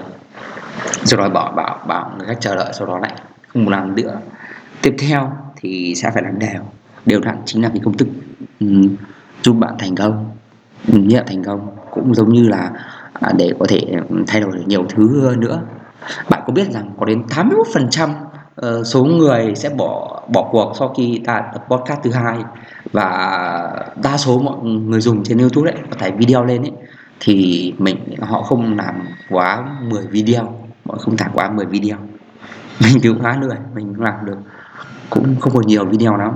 Sau 1.05 1.21
đó 1.21 1.29
bỏ 1.29 1.53
bảo 1.53 1.81
bảo 1.89 2.13
người 2.19 2.27
khác 2.27 2.37
chờ 2.41 2.57
đợi 2.57 2.73
sau 2.73 2.87
đó 2.87 2.99
lại 2.99 3.13
không 3.53 3.69
làm 3.69 3.97
nữa. 3.97 4.21
Tiếp 4.83 4.95
theo 4.99 5.33
thì 5.57 5.95
sẽ 5.97 6.11
phải 6.11 6.23
làm 6.23 6.39
đều. 6.39 6.63
Đều 7.07 7.21
đặn 7.21 7.37
chính 7.45 7.63
là 7.63 7.69
cái 7.69 7.81
công 7.85 7.97
thức 7.97 8.09
um, 8.61 8.97
giúp 9.43 9.53
bạn 9.53 9.75
thành 9.79 9.95
công 9.95 10.31
ừ, 10.93 10.99
nhận 10.99 11.25
thành 11.27 11.45
công. 11.45 11.77
Cũng 11.91 12.15
giống 12.15 12.33
như 12.33 12.49
là 12.49 12.71
à, 13.13 13.33
để 13.39 13.53
có 13.59 13.67
thể 13.69 13.81
ừ, 14.09 14.17
thay 14.27 14.41
đổi 14.41 14.53
được 14.57 14.65
nhiều 14.67 14.87
thứ 14.89 15.21
hơn 15.21 15.41
nữa 15.41 15.61
bạn 16.31 16.43
có 16.47 16.53
biết 16.53 16.71
rằng 16.71 16.91
có 17.01 17.07
đến 17.07 17.23
81% 17.29 18.11
ờ, 18.55 18.85
số 18.85 19.05
người 19.05 19.55
sẽ 19.55 19.69
bỏ 19.69 20.23
bỏ 20.33 20.49
cuộc 20.53 20.73
sau 20.79 20.89
khi 20.97 21.23
ta 21.27 21.43
tập 21.53 21.65
podcast 21.69 22.01
thứ 22.03 22.11
hai 22.11 22.39
và 22.93 23.09
đa 24.03 24.17
số 24.17 24.39
mọi 24.39 24.57
người 24.65 25.01
dùng 25.01 25.25
trên 25.25 25.39
YouTube 25.39 25.73
đấy 25.73 25.81
có 25.91 25.97
tải 25.99 26.13
video 26.13 26.45
lên 26.45 26.63
ấy 26.63 26.73
thì 27.21 27.75
mình 27.79 27.97
họ 28.21 28.43
không 28.43 28.77
làm 28.77 28.95
quá 29.31 29.65
10 29.83 30.07
video 30.07 30.53
họ 30.89 30.99
không 30.99 31.17
thả 31.17 31.29
quá 31.35 31.51
10 31.51 31.67
video. 31.67 31.97
Mình 32.83 32.99
thì 33.03 33.09
cũng 33.09 33.23
khá 33.23 33.37
lười 33.37 33.57
mình 33.75 33.95
làm 33.99 34.27
được 34.27 34.39
cũng 35.11 35.37
không 35.41 35.53
còn 35.53 35.67
nhiều 35.67 35.85
video 35.85 36.17
lắm. 36.17 36.33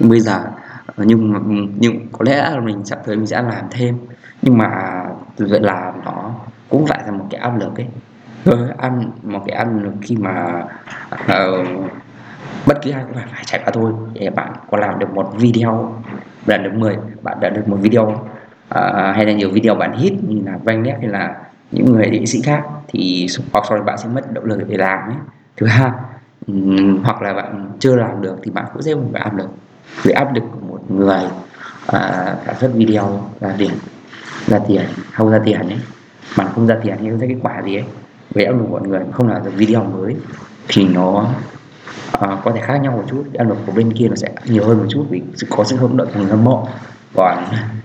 Bây 0.00 0.20
giờ 0.20 0.44
ờ, 0.86 1.04
nhưng 1.04 1.34
nhưng 1.78 2.08
có 2.12 2.18
lẽ 2.24 2.50
là 2.50 2.60
mình 2.60 2.84
sắp 2.84 2.98
tới 3.06 3.16
mình 3.16 3.26
sẽ 3.26 3.42
làm 3.42 3.64
thêm 3.70 3.98
nhưng 4.42 4.58
mà 4.58 5.02
vậy 5.36 5.60
làm 5.60 6.04
nó 6.04 6.34
cũng 6.68 6.86
lại 6.86 7.02
là 7.06 7.12
một 7.12 7.26
cái 7.30 7.40
áp 7.40 7.58
lực 7.60 7.76
ấy 7.76 7.86
rồi 8.44 8.68
ăn 8.78 9.10
một 9.22 9.42
cái 9.46 9.56
ăn 9.56 9.96
khi 10.02 10.16
mà 10.16 10.64
uh, 11.14 11.66
bất 12.66 12.82
kỳ 12.82 12.90
ai 12.90 13.04
cũng 13.04 13.14
phải 13.14 13.24
phải 13.32 13.42
trải 13.44 13.60
qua 13.64 13.70
thôi. 13.72 13.92
Để 14.12 14.30
bạn 14.30 14.52
có 14.70 14.78
làm 14.78 14.98
được 14.98 15.10
một 15.14 15.32
video 15.38 15.94
đạt 16.46 16.62
được 16.62 16.72
10 16.74 16.96
bạn 17.22 17.38
đạt 17.40 17.52
được 17.54 17.68
một 17.68 17.76
video 17.80 18.02
uh, 18.02 18.16
hay 19.14 19.26
là 19.26 19.32
nhiều 19.32 19.50
video 19.50 19.74
bạn 19.74 19.98
hit 19.98 20.12
như 20.28 20.40
là 20.46 20.58
Van 20.64 20.84
hay 20.84 21.08
là 21.08 21.34
những 21.70 21.92
người 21.92 22.10
nghệ 22.10 22.26
sĩ 22.26 22.42
khác 22.42 22.62
thì 22.88 23.26
hoặc 23.52 23.64
sau 23.68 23.78
đó 23.78 23.84
bạn 23.84 23.98
sẽ 23.98 24.08
mất 24.08 24.32
động 24.32 24.44
lực 24.44 24.68
để 24.68 24.76
làm 24.76 24.98
ấy. 25.08 25.16
thứ 25.56 25.66
hai 25.66 25.90
um, 26.46 27.02
hoặc 27.02 27.22
là 27.22 27.32
bạn 27.32 27.70
chưa 27.78 27.96
làm 27.96 28.22
được 28.22 28.36
thì 28.42 28.50
bạn 28.50 28.64
cũng 28.72 28.82
sẽ 28.82 28.94
phải 29.12 29.22
áp 29.22 29.36
lực 29.36 29.50
vì 30.02 30.12
áp 30.12 30.34
lực 30.34 30.44
của 30.52 30.66
một 30.68 30.90
người 30.90 31.24
uh, 31.86 31.92
sản 32.46 32.54
xuất 32.60 32.70
video 32.74 33.30
là 33.40 33.54
tiền 33.58 33.70
ra 34.46 34.58
tiền 34.68 34.82
không 35.12 35.30
ra 35.30 35.40
tiền 35.44 35.60
ấy. 35.60 35.78
Bạn 36.38 36.46
không 36.54 36.66
ra 36.66 36.76
tiền 36.82 36.96
thì 37.00 37.10
không 37.10 37.18
ra 37.18 37.26
kết 37.26 37.36
quả 37.42 37.62
gì 37.62 37.76
ấy 37.76 37.84
về 38.34 38.44
áp 38.44 38.52
lực 38.52 38.70
mọi 38.70 38.82
người 38.88 39.00
không 39.12 39.28
làm 39.28 39.44
được 39.44 39.50
video 39.54 39.84
mới 39.84 40.16
thì 40.68 40.88
nó 40.88 41.26
uh, 42.16 42.38
có 42.44 42.52
thể 42.54 42.60
khác 42.60 42.76
nhau 42.76 42.92
một 42.92 43.04
chút. 43.10 43.24
Áp 43.38 43.44
lực 43.44 43.58
của 43.66 43.72
bên 43.72 43.92
kia 43.92 44.08
nó 44.08 44.14
sẽ 44.14 44.28
nhiều 44.44 44.64
hơn 44.64 44.78
một 44.78 44.86
chút 44.88 45.06
vì 45.10 45.22
có 45.50 45.64
sự 45.64 45.76
hâm 45.76 45.96
động 45.96 46.08
của 46.14 46.20
người 46.20 46.30
hâm 46.30 46.44
mộ. 46.44 46.68
Còn 47.14 47.44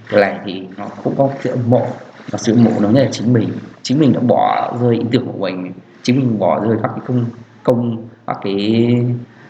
cái 0.10 0.22
này 0.22 0.40
thì 0.46 0.64
nó 0.78 0.86
cũng 1.04 1.16
có 1.18 1.30
sự 1.44 1.56
hâm 1.56 1.70
mộ 1.70 1.86
và 2.32 2.38
sự 2.38 2.56
hâm 2.56 2.64
mộ 2.64 2.72
nó 2.82 2.92
là 2.92 3.10
chính 3.12 3.34
mình. 3.34 3.50
Chính 3.82 4.00
mình 4.00 4.14
đã 4.14 4.20
bỏ 4.20 4.74
rơi 4.82 4.96
ý 4.96 5.06
tưởng 5.12 5.26
của 5.26 5.40
mình. 5.40 5.72
Chính 6.04 6.20
mình 6.20 6.40
bỏ 6.40 6.60
rơi 6.60 6.78
các 6.84 6.92
cái 6.96 7.02
công 7.08 7.26
công 7.64 8.06
các 8.28 8.38
cái 8.44 8.96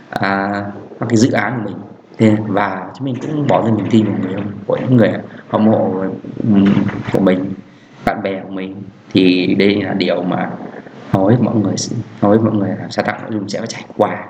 à, 0.10 0.63
các 1.00 1.06
cái 1.10 1.18
dự 1.18 1.32
án 1.32 1.54
của 1.56 1.70
mình. 1.72 1.77
Thế 2.18 2.36
và 2.48 2.92
chúng 2.96 3.06
mình 3.06 3.16
cũng 3.22 3.48
bỏ 3.48 3.66
ra 3.66 3.72
niềm 3.72 3.86
tin 3.89 4.06
của 4.06 4.12
người 4.22 4.44
của 4.68 4.77
những 4.82 4.98
người 4.98 5.12
hâm 5.50 5.66
mộ 5.66 6.06
của 7.13 7.20
mình 7.20 7.54
bạn 8.06 8.24
bè 8.24 8.42
của 8.44 8.50
mình. 8.50 8.75
Thì 9.13 9.56
đây 9.56 9.82
là 9.82 9.94
điều 9.94 10.22
mà 10.22 10.51
hầu 11.12 11.28
hết 11.28 11.38
mọi 11.40 11.56
người 11.56 11.76
hầu 12.22 12.32
hết 12.32 12.38
mọi 12.44 12.54
người 12.54 12.70
làm 12.80 12.92
sao 12.92 13.06
tạo 13.06 13.20
nội 13.22 13.32
dung 13.34 13.50
sẽ 13.50 13.60
phải 13.60 13.68
trải 13.68 13.84
qua. 13.98 14.26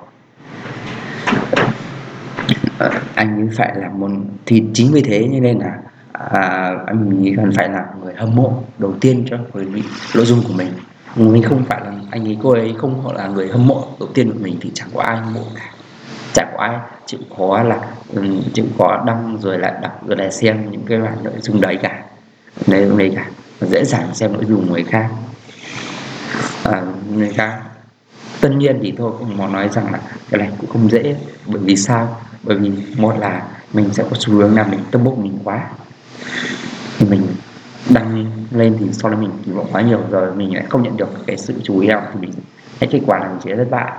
À, 2.79 2.89
anh 3.15 3.49
phải 3.57 3.73
làm 3.75 3.99
một 3.99 4.11
thì 4.45 4.63
chính 4.73 4.91
vì 4.91 5.01
thế 5.01 5.29
cho 5.33 5.39
nên 5.39 5.59
là 5.59 5.77
à, 6.11 6.73
anh 6.85 7.23
nghĩ 7.23 7.33
cần 7.37 7.51
phải 7.55 7.69
là 7.69 7.85
người 8.03 8.13
hâm 8.17 8.35
mộ 8.35 8.63
đầu 8.77 8.93
tiên 9.01 9.25
cho 9.29 9.37
người 9.53 9.65
nội 10.15 10.25
dung 10.25 10.41
của 10.47 10.53
mình. 10.53 10.67
Mình 11.15 11.43
không 11.43 11.65
phải 11.65 11.81
là 11.85 11.93
anh 12.11 12.27
ấy 12.27 12.37
cô 12.43 12.51
ấy 12.51 12.75
không 12.77 13.15
là 13.15 13.27
người 13.27 13.47
hâm 13.47 13.67
mộ 13.67 13.87
đầu 13.99 14.09
tiên 14.13 14.31
của 14.31 14.39
mình 14.41 14.57
thì 14.61 14.71
chẳng 14.73 14.89
có 14.93 15.01
ai 15.01 15.17
hâm 15.17 15.33
mộ 15.33 15.41
cả. 15.55 15.71
Chẳng 16.33 16.47
có 16.57 16.63
ai 16.63 16.77
chịu 17.05 17.19
khó 17.37 17.63
là 17.63 17.79
um, 18.15 18.41
chịu 18.53 18.65
khó 18.77 19.03
đăng 19.05 19.37
rồi 19.41 19.59
lại 19.59 19.73
đọc 19.81 20.07
rồi 20.07 20.17
lại 20.17 20.31
xem 20.31 20.71
những 20.71 20.85
cái 20.85 20.99
bản 20.99 21.17
nội 21.23 21.33
dung 21.41 21.61
đấy 21.61 21.77
cả. 21.81 22.03
Nội 22.67 22.89
đấy 22.97 23.11
cả. 23.15 23.29
Dễ 23.61 23.83
dàng 23.83 24.07
xem 24.13 24.33
nội 24.33 24.45
dung 24.45 24.71
người 24.71 24.83
khác 24.83 25.09
à, 26.71 26.81
người 27.13 27.29
khác. 27.29 27.59
Tất 28.41 28.49
nhiên 28.57 28.79
thì 28.81 28.93
thôi 28.97 29.11
cũng 29.19 29.37
muốn 29.37 29.53
nói 29.53 29.69
rằng 29.69 29.91
là 29.91 29.99
cái 30.29 30.39
này 30.39 30.51
cũng 30.57 30.69
không 30.69 30.91
dễ 30.91 31.15
bởi 31.45 31.61
vì 31.61 31.75
sao? 31.75 32.17
Bởi 32.43 32.57
vì 32.57 32.71
một 32.97 33.19
là 33.19 33.43
mình 33.73 33.93
sẽ 33.93 34.03
có 34.09 34.15
xu 34.19 34.33
hướng 34.33 34.55
là 34.55 34.63
mình 34.63 34.79
tâm 34.91 35.03
bốc 35.03 35.17
mình 35.17 35.39
quá. 35.43 35.63
Thì 36.97 37.05
mình 37.09 37.21
đăng 37.89 38.31
lên 38.51 38.77
thì 38.79 38.85
sau 38.91 39.11
đó 39.11 39.17
mình 39.17 39.31
kỳ 39.45 39.51
vọng 39.51 39.67
quá 39.71 39.81
nhiều 39.81 39.99
rồi 40.09 40.35
mình 40.35 40.55
lại 40.55 40.65
không 40.69 40.83
nhận 40.83 40.97
được 40.97 41.09
cái 41.27 41.37
sự 41.37 41.53
chú 41.63 41.79
ý 41.79 41.87
nào 41.87 42.01
thì 42.13 42.19
mình 42.19 42.31
cái 42.79 42.89
kết 42.91 42.99
quả 43.05 43.19
là 43.19 43.27
mình 43.27 43.39
sẽ 43.43 43.55
thất 43.55 43.67
bại. 43.69 43.91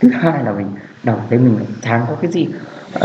Thứ 0.00 0.08
hai 0.08 0.44
là 0.44 0.52
mình 0.52 0.70
đọc 1.02 1.26
thấy 1.30 1.38
mình 1.38 1.58
chán 1.82 2.04
có 2.08 2.16
cái 2.22 2.30
gì 2.32 2.48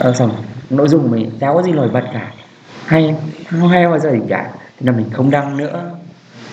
uh, 0.09 0.15
xong 0.15 0.31
nội 0.69 0.87
dung 0.87 1.01
của 1.01 1.07
mình 1.07 1.31
chả 1.39 1.53
có 1.53 1.61
gì 1.61 1.71
nổi 1.71 1.89
bật 1.89 2.03
cả 2.13 2.31
hay 2.85 3.15
không 3.49 3.69
hay 3.69 3.87
bao 3.87 3.99
giờ 3.99 4.11
gì 4.11 4.19
cả 4.29 4.51
thì 4.79 4.85
là 4.85 4.91
mình 4.91 5.09
không 5.13 5.31
đăng 5.31 5.57
nữa 5.57 5.91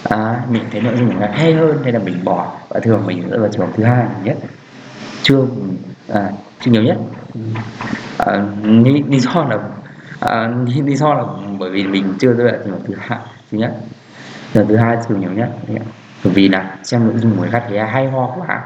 à, 0.09 0.43
mình 0.51 0.63
thấy 0.73 0.81
nội 0.81 0.95
dung 0.97 1.07
của 1.09 1.15
mình 1.21 1.31
hay 1.33 1.55
hơn 1.55 1.79
nên 1.85 1.95
là 1.95 2.01
mình 2.05 2.25
bỏ 2.25 2.53
và 2.69 2.81
thường 2.81 3.07
mình 3.07 3.29
rơi 3.29 3.39
vào 3.39 3.49
trường 3.53 3.69
thứ 3.77 3.85
hai 3.85 4.07
nhất 4.25 4.37
chưa 5.23 5.45
à, 6.09 6.31
chưa 6.61 6.71
nhiều 6.71 6.83
nhất 6.83 6.99
à, 8.19 8.43
lý, 8.63 9.03
lý 9.03 9.21
do 9.21 9.45
là 9.51 9.59
à, 10.21 10.49
lý, 10.67 10.81
lý 10.81 10.97
do 10.97 11.15
là 11.15 11.25
bởi 11.59 11.71
vì 11.71 11.87
mình 11.87 12.15
chưa 12.19 12.33
rơi 12.33 12.53
vào 12.53 12.61
trường 12.65 12.81
thứ 12.87 12.95
hai 12.99 13.19
thứ 13.53 13.59
nhất 13.59 13.77
trường 14.55 14.69
thứ 14.69 14.77
hai 14.77 14.97
trường 15.09 15.21
nhiều 15.21 15.33
nhất 15.33 15.51
bởi 16.25 16.33
vì 16.33 16.49
là 16.49 16.77
xem 16.83 17.09
nội 17.09 17.19
dung 17.19 17.37
của 17.37 17.41
người 17.41 17.51
khác 17.51 17.65
thấy 17.69 17.79
hay 17.79 18.11
ho 18.11 18.35
quá 18.37 18.65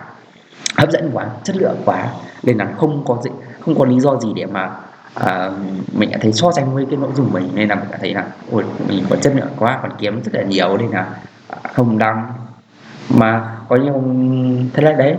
hấp 0.76 0.90
dẫn 0.90 1.10
quá 1.12 1.26
chất 1.44 1.56
lượng 1.56 1.76
quá 1.84 2.06
nên 2.42 2.58
là 2.58 2.68
không 2.78 3.04
có 3.06 3.18
gì 3.24 3.30
không 3.60 3.78
có 3.78 3.84
lý 3.84 4.00
do 4.00 4.20
gì 4.20 4.28
để 4.36 4.46
mà 4.46 4.70
à, 5.14 5.50
mình 5.92 6.10
đã 6.10 6.18
thấy 6.22 6.32
so 6.32 6.52
sánh 6.52 6.74
với 6.74 6.86
cái 6.90 6.96
nội 6.96 7.10
dung 7.16 7.32
mình 7.32 7.48
nên 7.54 7.68
là 7.68 7.74
mình 7.74 7.90
đã 7.90 7.98
thấy 8.00 8.14
là 8.14 8.24
ôi 8.52 8.64
mình 8.88 9.04
có 9.10 9.16
chất 9.16 9.32
lượng 9.36 9.48
quá 9.58 9.78
còn 9.82 9.90
kiếm 9.98 10.22
rất 10.24 10.34
là 10.34 10.42
nhiều 10.42 10.76
nên 10.76 10.90
là 10.90 11.06
không 11.74 11.98
đăng. 11.98 12.32
Mà 13.14 13.56
có 13.68 13.76
nhiều 13.76 14.02
thế 14.74 14.82
là 14.82 14.92
đấy 14.92 15.16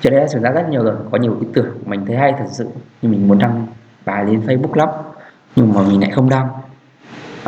chuyện 0.00 0.12
đấy 0.12 0.20
đã 0.20 0.28
xảy 0.28 0.42
ra 0.42 0.50
rất 0.50 0.68
nhiều 0.68 0.84
rồi 0.84 0.94
có 1.12 1.18
nhiều 1.18 1.36
ý 1.40 1.46
tưởng. 1.54 1.66
Mình 1.86 2.06
thấy 2.06 2.16
hay 2.16 2.34
thật 2.38 2.44
sự 2.50 2.68
nhưng 3.02 3.12
mình 3.12 3.28
muốn 3.28 3.38
đăng 3.38 3.66
bài 4.04 4.24
lên 4.24 4.40
Facebook 4.46 4.74
lắm 4.74 4.88
nhưng 5.56 5.74
mà 5.74 5.82
mình 5.82 6.00
lại 6.00 6.10
không 6.10 6.28
đăng. 6.28 6.48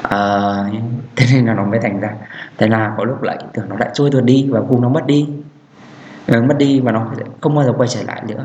À, 0.02 0.20
thế 1.16 1.26
nên 1.32 1.46
là 1.46 1.54
nó 1.54 1.64
mới 1.64 1.80
thành 1.80 2.00
ra. 2.00 2.10
Thế 2.58 2.66
là 2.66 2.94
có 2.98 3.04
lúc 3.04 3.22
lại 3.22 3.36
ý 3.40 3.46
tưởng 3.52 3.68
nó 3.68 3.76
lại 3.76 3.90
trôi 3.94 4.10
tuột 4.10 4.24
đi 4.24 4.48
và 4.50 4.60
cùng 4.68 4.82
nó 4.82 4.88
mất 4.88 5.06
đi. 5.06 5.28
Nó 6.28 6.42
mất 6.42 6.58
đi 6.58 6.80
và 6.80 6.92
nó 6.92 7.06
không 7.40 7.54
bao 7.54 7.64
giờ 7.64 7.72
quay 7.76 7.88
trở 7.88 8.00
lại 8.06 8.22
nữa. 8.28 8.44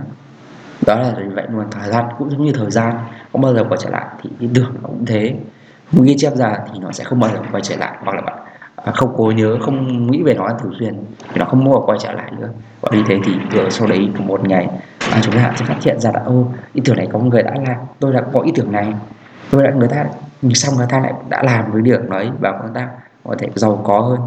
Đó 0.85 0.95
là 0.95 1.13
vậy 1.35 1.45
luôn 1.49 1.65
thời 1.71 1.89
gian 1.89 2.05
cũng 2.17 2.29
giống 2.31 2.45
như 2.45 2.51
thời 2.53 2.71
gian 2.71 2.95
không 3.31 3.41
bao 3.41 3.53
giờ 3.53 3.63
quay 3.69 3.79
trở 3.83 3.89
lại 3.89 4.05
thì 4.21 4.29
ý 4.39 4.49
tưởng 4.55 4.73
nó 4.81 4.87
cũng 4.87 5.05
thế. 5.05 5.35
Ghi 5.91 6.15
chép 6.17 6.35
ra 6.35 6.57
thì 6.73 6.79
nó 6.79 6.91
sẽ 6.91 7.03
không 7.03 7.19
bao 7.19 7.29
giờ 7.29 7.39
quay 7.51 7.61
trở 7.61 7.75
lại 7.75 7.97
hoặc 8.03 8.15
là 8.15 8.21
bạn 8.21 8.37
không 8.85 9.13
cố 9.17 9.31
nhớ 9.31 9.57
không 9.61 10.07
nghĩ 10.11 10.23
về 10.23 10.33
nó 10.33 10.49
thường 10.61 10.73
xuyên. 10.79 11.03
Thì 11.33 11.39
nó 11.39 11.45
không 11.45 11.63
mua 11.63 11.79
quay 11.79 11.99
trở 12.01 12.11
lại 12.11 12.31
nữa. 12.39 12.49
Và 12.81 12.89
như 12.93 13.03
thế 13.07 13.19
thì 13.23 13.33
từ 13.51 13.69
sau 13.69 13.87
đấy 13.87 14.09
một 14.19 14.47
ngày 14.47 14.67
à, 15.11 15.19
chúng 15.23 15.35
ta 15.35 15.53
sẽ 15.55 15.65
phát 15.65 15.83
hiện 15.83 15.99
ra 15.99 16.11
là 16.13 16.19
ô 16.19 16.47
ý 16.73 16.81
tưởng 16.85 16.95
này 16.95 17.07
có 17.13 17.19
người 17.19 17.43
đã 17.43 17.51
làm. 17.67 17.77
Tôi 17.99 18.13
đã 18.13 18.21
có 18.33 18.39
ý 18.39 18.51
tưởng 18.55 18.71
này. 18.71 18.93
Tôi 19.51 19.63
đã 19.63 19.71
người 19.71 19.87
ta 19.87 20.05
mình 20.41 20.55
xong 20.55 20.75
người 20.77 20.87
ta 20.89 20.99
lại 20.99 21.13
đã 21.29 21.43
làm 21.43 21.71
với 21.71 21.81
được 21.81 22.09
đấy. 22.09 22.29
Và 22.39 22.51
người 22.51 22.71
ta 22.73 22.89
có 23.23 23.35
thể 23.39 23.47
giàu 23.55 23.81
có 23.83 23.99
hơn 23.99 24.19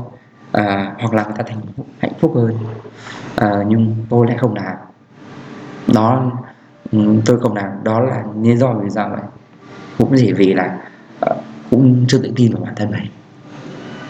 à, 0.53 0.95
hoặc 0.99 1.15
là 1.15 1.25
người 1.25 1.35
ta 1.39 1.45
thành 1.47 1.61
hạnh 1.99 2.13
phúc 2.21 2.33
hơn. 2.35 2.59
À, 3.37 3.65
nhưng 3.69 3.97
tôi 4.11 4.27
lại 4.27 4.37
không 4.39 4.55
làm. 4.55 4.77
Đó 5.95 6.33
ừ, 6.93 6.99
tôi 7.27 7.41
không 7.41 7.57
làm. 7.57 7.71
Đó 7.83 8.01
là 8.01 8.25
lý 8.43 8.57
do 8.57 8.73
vì 8.73 8.91
sao 8.91 9.09
vậy? 9.11 9.23
Cũng 9.99 10.13
chỉ 10.17 10.33
vì 10.33 10.55
là 10.55 10.79
à, 11.21 11.31
cũng 11.71 12.05
chưa 12.09 12.19
tự 12.19 12.33
tin 12.37 12.53
vào 12.53 12.63
bản 12.65 12.75
thân 12.77 12.91
mình 12.91 13.11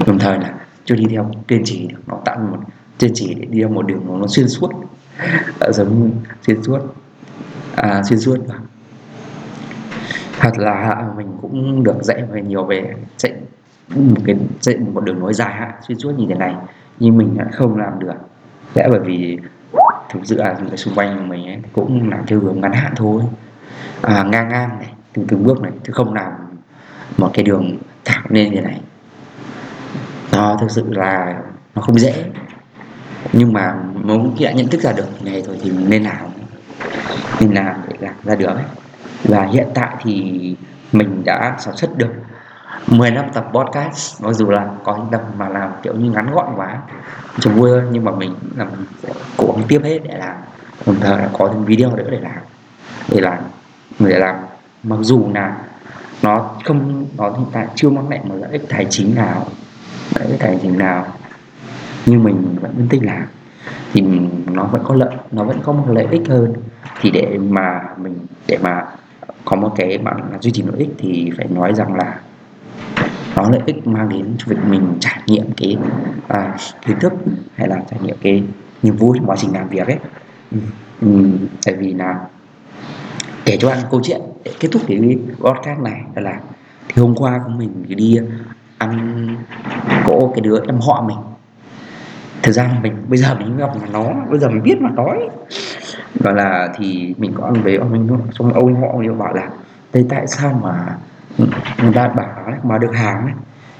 đồng 0.07 0.19
thời 0.19 0.39
là 0.39 0.55
chưa 0.85 0.95
đi 0.95 1.05
theo 1.11 1.31
kiên 1.49 1.63
trì 1.65 1.87
được 1.87 1.99
nó 2.07 2.19
tạo 2.25 2.39
một 2.39 2.59
kiên 2.99 3.11
trì 3.15 3.35
để 3.35 3.47
đi 3.51 3.59
theo 3.59 3.69
một 3.69 3.87
đường 3.87 4.21
nó 4.21 4.27
xuyên 4.27 4.49
suốt. 4.49 4.71
Giống 5.69 6.11
xuyên 6.47 6.63
suốt. 6.63 6.81
À, 7.77 8.03
xuyên 8.03 8.21
suốt 8.21 8.39
và 8.47 8.55
thật 10.41 10.59
là 10.59 11.07
mình 11.17 11.29
cũng 11.43 11.83
được 11.83 12.03
dạy 12.03 12.23
về 12.31 12.43
nhiều 12.43 12.65
về 12.65 12.95
dạy 13.19 13.33
một 13.89 14.21
cái 14.25 14.37
dạy 14.61 14.77
một 14.77 15.05
đường 15.05 15.21
nối 15.21 15.35
dài 15.35 15.55
hạn 15.55 15.71
xuyên 15.89 15.99
suốt 15.99 16.13
như 16.19 16.27
thế 16.29 16.35
này. 16.35 16.55
Nhưng 16.99 17.19
mình 17.19 17.37
đã 17.39 17.45
không 17.53 17.77
làm 17.77 17.99
được. 17.99 18.15
Lẽ 18.75 18.89
bởi 18.91 19.01
vì 19.01 19.39
thực 20.11 20.21
sự 20.25 20.37
là 20.37 20.59
người 20.69 20.77
xung 20.77 20.95
quanh 20.95 21.19
của 21.19 21.25
mình 21.25 21.47
ấy, 21.47 21.59
cũng 21.73 22.11
làm 22.11 22.27
theo 22.27 22.41
hướng 22.41 22.61
ngắn 22.61 22.73
hạn 22.73 22.93
thôi. 22.97 23.23
À, 24.03 24.23
ngang 24.23 24.49
ngang 24.49 24.79
này 24.79 24.93
từng 25.13 25.27
từng 25.27 25.45
bước 25.45 25.63
này 25.63 25.73
chứ 25.87 25.93
không 25.93 26.15
làm 26.15 26.33
một 27.19 27.31
cái 27.35 27.45
đường 27.45 27.77
thẳng 28.05 28.25
lên 28.29 28.55
như 28.55 28.61
này 28.61 28.81
nó 30.35 30.57
thực 30.61 30.71
sự 30.71 30.85
là 30.93 31.35
nó 31.75 31.83
không 31.83 31.99
dễ. 31.99 32.25
Nhưng 33.33 33.53
mà 33.53 33.75
muốn 33.95 34.35
khi 34.39 34.45
đã 34.45 34.53
nhận 34.53 34.69
thức 34.69 34.81
ra 34.81 34.93
được 34.93 35.25
này 35.25 35.43
rồi 35.43 35.59
thì 35.63 35.71
mình 35.71 35.91
nên 35.91 36.03
làm. 36.03 36.27
Mình 37.41 37.55
làm 37.55 37.75
để 37.89 37.97
làm 38.01 38.15
ra 38.25 38.35
được 38.35 38.47
ấy. 38.47 38.65
và 39.25 39.45
hiện 39.45 39.69
tại 39.75 39.97
thì 40.03 40.57
mình 40.93 41.23
đã 41.25 41.57
sản 41.59 41.77
xuất 41.77 41.99
được 41.99 42.13
10 42.87 43.11
năm 43.11 43.25
tập 43.33 43.51
podcast. 43.53 44.23
Mặc 44.23 44.33
dù 44.33 44.51
là 44.51 44.69
có 44.85 44.97
những 44.97 45.09
tập 45.11 45.23
mà 45.39 45.49
làm 45.49 45.71
kiểu 45.83 45.95
như 45.95 46.11
ngắn 46.11 46.31
gọn 46.35 46.47
quá 46.57 46.79
chúng 47.41 47.55
vui 47.55 47.71
hơn, 47.71 47.89
nhưng 47.93 48.05
mà 48.05 48.13
mình 48.13 48.35
là 48.57 48.65
mình 48.65 48.87
cố 49.37 49.47
gắng 49.57 49.65
tiếp 49.69 49.81
hết 49.85 49.99
để 50.09 50.17
làm. 50.19 50.37
Đồng 50.87 51.01
thời 51.01 51.19
là 51.19 51.29
có 51.33 51.51
thêm 51.53 51.65
video 51.65 51.97
nữa 51.97 52.09
để 52.11 52.21
làm. 52.21 52.39
Để 53.09 53.21
làm 53.21 53.39
để 53.99 54.19
làm. 54.19 54.37
Mặc 54.83 54.99
dù 55.01 55.29
là 55.35 55.57
nó 56.23 56.51
không, 56.65 57.07
nó 57.17 57.31
hiện 57.31 57.47
tại 57.53 57.67
chưa 57.75 57.91
mang 57.91 58.09
lại 58.09 58.21
một 58.25 58.35
lợi 58.41 58.53
ích 58.53 58.63
tài 58.69 58.87
chính 58.91 59.15
nào 59.15 59.47
đấy 60.19 60.37
tài 60.39 60.59
chính 60.63 60.79
nào 60.79 61.07
nhưng 62.07 62.25
mình 62.25 62.57
vẫn 62.61 62.87
tin 62.91 63.05
làm. 63.05 63.27
Thì 63.93 64.03
nó 64.53 64.65
vẫn 64.65 64.83
có 64.85 64.95
lợi 64.95 65.17
nó 65.33 65.45
vẫn 65.45 65.61
có 65.63 65.73
một 65.73 65.85
lợi 65.89 66.07
ích 66.11 66.29
hơn. 66.29 66.53
Thì 67.01 67.11
để 67.11 67.39
mà 67.39 67.81
mình 67.99 68.19
để 68.47 68.59
mà 68.63 68.85
có 69.45 69.57
một 69.57 69.73
cái 69.77 69.99
bạn 69.99 70.39
duy 70.41 70.51
trì 70.51 70.63
lợi 70.63 70.79
ích 70.79 70.91
thì 70.99 71.33
phải 71.37 71.47
nói 71.49 71.75
rằng 71.75 71.95
là 71.95 72.21
nó 73.37 73.51
lợi 73.51 73.61
ích 73.67 73.87
mang 73.87 74.09
đến 74.09 74.35
cho 74.39 74.45
việc 74.49 74.61
mình 74.69 74.97
trải 75.01 75.21
nghiệm 75.27 75.53
cái 75.57 75.77
à, 76.29 76.57
kiến 76.87 76.99
thức 77.01 77.13
hay 77.55 77.69
là 77.69 77.83
trải 77.91 78.01
nghiệm 78.03 78.17
cái 78.23 78.43
niềm 78.83 78.97
vui 78.97 79.19
trong 79.19 79.31
quá 79.31 79.37
trình 79.39 79.53
làm 79.53 79.69
việc 79.69 79.87
ấy. 79.87 79.99
Ừ, 80.51 80.59
ừ, 81.01 81.09
tại 81.65 81.75
vì 81.75 81.93
là 81.93 82.21
kể 83.45 83.57
cho 83.61 83.71
anh 83.71 83.79
câu 83.91 84.01
chuyện 84.05 84.21
để 84.45 84.53
kết 84.61 84.69
thúc 84.73 84.83
cái 84.89 85.19
podcast 85.39 85.81
này 85.81 86.01
là 86.15 86.41
thì 86.89 87.03
hôm 87.03 87.15
qua 87.15 87.41
của 87.47 87.53
mình 87.59 87.85
đi 87.89 88.19
ăn 88.89 89.37
cỗ 90.07 90.33
cái 90.35 90.41
đứa 90.41 90.61
em 90.67 90.81
họ 90.81 91.05
mình. 91.07 91.17
Thực 92.43 92.53
ra 92.53 92.65
là 92.65 92.81
mình 92.83 93.05
bây 93.09 93.19
giờ 93.19 93.35
mình 93.35 93.57
gặp 93.57 93.71
mà 93.81 93.87
nó 93.93 94.05
bây 94.31 94.39
giờ 94.39 94.49
mình 94.49 94.63
biết 94.63 94.81
mà 94.81 94.91
nói. 94.91 95.29
Gọi 96.21 96.35
là 96.35 96.69
thì 96.77 97.15
mình 97.19 97.33
có 97.37 97.45
ăn 97.45 97.63
với 97.63 97.77
ông 97.77 97.93
mình 97.93 98.19
xong 98.33 98.53
ông 98.53 98.75
họ 98.83 99.03
đều 99.03 99.15
bảo 99.15 99.35
là 99.35 99.49
thế 99.93 100.05
tại 100.09 100.27
sao 100.27 100.61
mà 100.63 100.97
người 101.83 101.93
ta 101.93 102.09
bảo 102.09 102.45
ấy, 102.47 102.55
mà 102.63 102.79
được 102.79 102.95
hàng 102.95 103.23
ấy, 103.23 103.35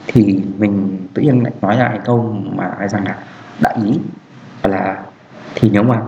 thì 0.07 0.45
mình 0.59 0.99
tự 1.15 1.23
nhiên 1.23 1.43
lại 1.43 1.53
nói 1.61 1.77
lại 1.77 1.99
câu 2.05 2.37
mà 2.53 2.89
rằng 2.89 3.05
là 3.05 3.17
đại 3.61 3.77
ý. 3.85 3.99
Là 4.63 5.03
thì 5.55 5.71
nếu 5.73 5.83
mà 5.83 6.01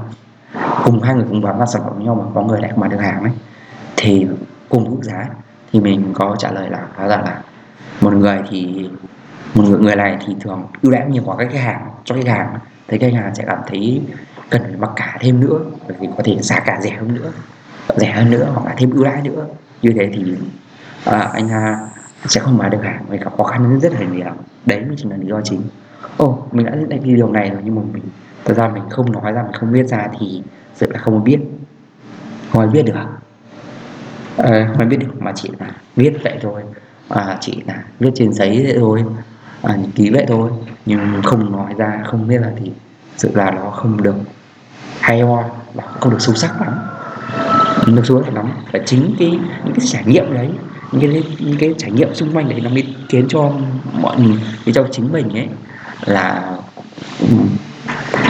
cùng 0.85 1.03
hai 1.03 1.15
người 1.15 1.25
cùng 1.29 1.41
bán 1.41 1.59
ra 1.59 1.67
sản 1.67 1.83
phẩm 1.85 1.93
với 1.97 2.05
nhau 2.05 2.15
mà 2.15 2.25
có 2.35 2.43
người 2.43 2.61
lại 2.61 2.73
mà 2.77 2.89
được 2.89 3.01
hàng 3.01 3.23
ấy 3.23 3.33
thì 3.97 4.27
cùng 4.69 4.85
mức 4.85 4.99
giá. 5.03 5.27
Thì 5.73 5.81
mình 5.81 6.11
có 6.15 6.37
trả 6.39 6.51
lời 6.51 6.71
là 6.71 6.87
hóa 6.97 7.09
ra 7.09 7.17
là 7.17 7.41
một 8.01 8.13
người 8.13 8.39
thì 8.51 8.89
một 9.55 9.65
người, 9.69 9.79
người 9.79 9.97
này 9.97 10.19
thì 10.27 10.37
thường 10.41 10.67
ưu 10.83 10.93
đãi 10.93 11.07
nhiều 11.07 11.23
quá 11.27 11.37
các 11.39 11.49
khách 11.53 11.61
hàng 11.61 11.89
cho 12.05 12.15
khách 12.15 12.29
hàng. 12.29 12.59
Thấy 12.89 12.99
khách 12.99 13.13
hàng 13.15 13.35
sẽ 13.35 13.45
cảm 13.47 13.59
thấy 13.67 14.03
cần 14.51 14.63
phải 14.63 14.77
mặc 14.77 14.91
cả 14.97 15.19
thêm 15.21 15.41
nữa 15.41 15.59
bởi 15.89 15.97
vì 16.01 16.09
có 16.17 16.23
thể 16.25 16.37
giá 16.41 16.61
cả 16.61 16.79
rẻ 16.83 16.91
hơn 16.91 17.15
nữa 17.15 17.33
rẻ 17.97 18.13
hơn 18.13 18.31
nữa 18.31 18.49
hoặc 18.55 18.67
là 18.67 18.75
thêm 18.79 18.91
ưu 18.91 19.05
đãi 19.05 19.23
nữa. 19.23 19.47
Như 19.83 19.93
thế 19.97 20.11
thì 20.15 20.35
à, 21.05 21.31
anh 21.33 21.49
à, 21.49 21.79
sẽ 22.27 22.41
không 22.41 22.59
bán 22.59 22.71
được 22.71 22.83
hàng 22.83 23.05
mình 23.09 23.21
gặp 23.21 23.33
khó 23.39 23.45
khăn 23.45 23.81
rất 23.81 23.93
là 23.93 24.07
nhiều. 24.07 24.27
Đấy 24.67 24.81
mới 24.81 24.97
chính 24.97 25.11
là 25.11 25.17
lý 25.17 25.27
do 25.29 25.41
chính. 25.41 25.63
Ồ 26.17 26.47
mình 26.53 26.67
đã 26.67 26.73
nhận 26.75 26.91
cái 26.91 26.99
điều 26.99 27.33
này 27.33 27.51
rồi 27.51 27.61
nhưng 27.65 27.75
mà 27.75 27.83
mình 27.93 28.03
thật 28.45 28.55
ra 28.55 28.69
mình 28.69 28.83
không 28.91 29.13
nói 29.13 29.33
ra 29.33 29.43
mình 29.43 29.53
không 29.53 29.73
biết 29.73 29.87
ra 29.87 30.09
thì 30.21 30.43
sự 30.75 30.87
là 30.91 30.99
không 30.99 31.25
biết. 31.25 31.39
Không 32.53 32.61
ai 32.61 32.69
biết 32.69 32.83
được. 32.83 32.95
À, 34.37 34.67
không 34.69 34.79
ai 34.79 34.89
biết 34.89 34.97
được 34.97 35.23
mà 35.23 35.33
chỉ 35.35 35.51
là 35.59 35.71
biết 35.97 36.13
vậy 36.25 36.39
thôi 36.43 36.63
à, 37.09 37.39
chỉ 37.41 37.63
là 37.67 37.83
viết 38.01 38.11
trên 38.15 38.33
giấy 38.33 38.63
vậy 38.65 38.77
thôi. 38.79 39.05
À, 39.63 39.77
ký 39.95 40.11
vậy 40.11 40.25
thôi 40.29 40.51
nhưng 40.87 41.23
không 41.23 41.53
nói 41.53 41.75
ra 41.79 42.03
không 42.07 42.29
biết 42.29 42.39
là 42.41 42.51
thì 42.61 42.73
sự 43.17 43.31
là 43.35 43.51
nó 43.51 43.71
không 43.71 44.03
được 44.03 44.15
hay 45.01 45.21
ho 45.21 45.45
và 45.75 45.85
không 46.01 46.13
được 46.13 46.21
sâu 46.21 46.35
sắc 46.35 46.61
lắm. 46.61 46.75
Được 47.87 48.03
sâu 48.07 48.23
sắc 48.25 48.35
lắm. 48.35 48.51
Và 48.73 48.79
chính 48.87 49.15
cái 49.19 49.31
những 49.65 49.75
cái 49.75 49.87
trải 49.87 50.05
nghiệm 50.07 50.35
đấy 50.35 50.51
những 50.93 51.13
cái 51.13 51.23
những 51.39 51.59
cái 51.59 51.75
trải 51.79 51.91
nghiệm 51.91 52.15
xung 52.15 52.37
quanh 52.37 52.49
đấy 52.49 52.61
nó 52.61 52.71
mới 52.71 52.95
khiến 53.09 53.27
cho 53.29 53.53
mọi 54.01 54.17
người 54.21 54.75
cho 54.75 54.87
chính 54.93 55.13
mình 55.13 55.37
ấy 55.37 55.49
là 56.05 56.57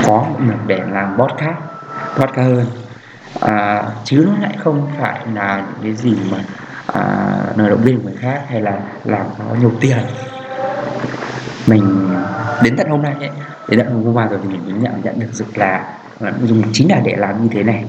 có 0.05 0.27
một 0.39 0.55
để 0.67 0.81
làm 0.91 1.19
podcast 1.19 1.57
podcast 2.17 2.37
hơn. 2.37 2.67
À, 3.41 3.83
chứ 4.05 4.27
nó 4.27 4.33
lại 4.43 4.57
không 4.59 4.89
phải 5.01 5.21
là 5.35 5.67
cái 5.83 5.95
gì 5.95 6.15
mà 6.31 6.39
à, 6.97 7.53
lời 7.57 7.71
động 7.71 7.83
viên 7.83 8.03
người 8.03 8.15
khác 8.21 8.43
hay 8.49 8.61
là 8.61 8.81
làm 9.05 9.27
nó 9.39 9.55
nhiều 9.61 9.73
tiền. 9.81 9.99
Mình 11.67 12.09
đến 12.63 12.77
tận 12.77 12.89
hôm 12.89 13.03
nay 13.03 13.15
ấy 13.21 13.31
đến 13.69 13.81
tận 13.81 14.05
hôm 14.05 14.15
qua 14.15 14.27
rồi 14.27 14.39
thì 14.43 14.49
mình 14.49 14.61
mới 14.65 14.81
nhận 14.81 14.93
nhận 15.05 15.21
được 15.21 15.29
sự 15.33 15.45
là 15.55 15.95
dùng 16.43 16.63
chính 16.73 16.91
là 16.91 17.01
để 17.05 17.17
làm 17.17 17.43
như 17.43 17.49
thế 17.53 17.63
này 17.63 17.85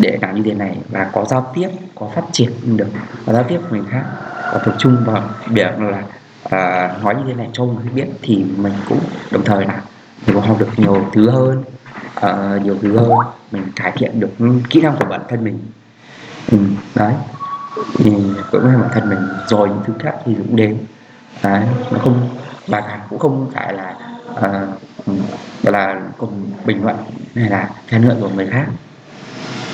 để 0.00 0.18
làm 0.22 0.34
như 0.34 0.42
thế 0.42 0.54
này 0.54 0.78
và 0.88 1.10
có 1.12 1.24
giao 1.24 1.52
tiếp 1.54 1.68
có 1.94 2.08
phát 2.14 2.22
triển 2.32 2.76
được 2.76 2.88
có 3.26 3.32
giao 3.32 3.42
tiếp 3.42 3.58
với 3.68 3.80
người 3.80 3.90
khác 3.90 4.04
có 4.52 4.58
tập 4.64 4.74
trung 4.78 4.96
vào 5.04 5.22
việc 5.46 5.80
là 5.80 6.02
à, 6.50 6.90
nói 7.02 7.14
như 7.14 7.22
thế 7.26 7.34
này 7.34 7.48
cho 7.52 7.64
người 7.64 7.92
biết 7.94 8.06
thì 8.22 8.44
mình 8.56 8.72
cũng 8.88 9.00
đồng 9.30 9.44
thời 9.44 9.64
là 9.64 9.80
mình 10.26 10.34
cũng 10.34 10.42
học 10.42 10.56
được 10.60 10.68
nhiều 10.76 11.06
thứ 11.12 11.30
hơn 11.30 11.64
uh, 12.26 12.64
nhiều 12.64 12.76
thứ 12.82 12.98
hơn 12.98 13.26
mình 13.52 13.62
cải 13.76 13.92
thiện 13.96 14.20
được 14.20 14.30
kỹ 14.70 14.80
năng 14.80 14.96
của 14.96 15.06
bản 15.06 15.20
thân 15.28 15.44
mình. 15.44 15.58
Ừ, 16.52 16.58
đấy 16.94 17.12
thì 17.96 18.12
cũng 18.52 18.66
là 18.66 18.76
bản 18.76 18.90
thân 18.92 19.08
mình 19.08 19.18
rồi 19.48 19.68
những 19.68 19.82
thứ 19.86 19.92
khác 19.98 20.14
thì 20.24 20.34
cũng 20.34 20.56
đến. 20.56 20.78
Đấy 21.42 21.62
nó 21.90 21.98
không 21.98 22.28
và 22.66 23.00
cũng 23.10 23.18
không 23.18 23.50
phải 23.54 23.74
là 23.74 23.94
uh, 24.30 24.68
là 25.62 26.00
cùng 26.18 26.50
bình 26.64 26.84
luận 26.84 26.96
hay 27.34 27.50
là 27.50 27.70
khen 27.86 28.08
ngợi 28.08 28.16
của 28.20 28.28
người 28.28 28.46
khác. 28.46 28.66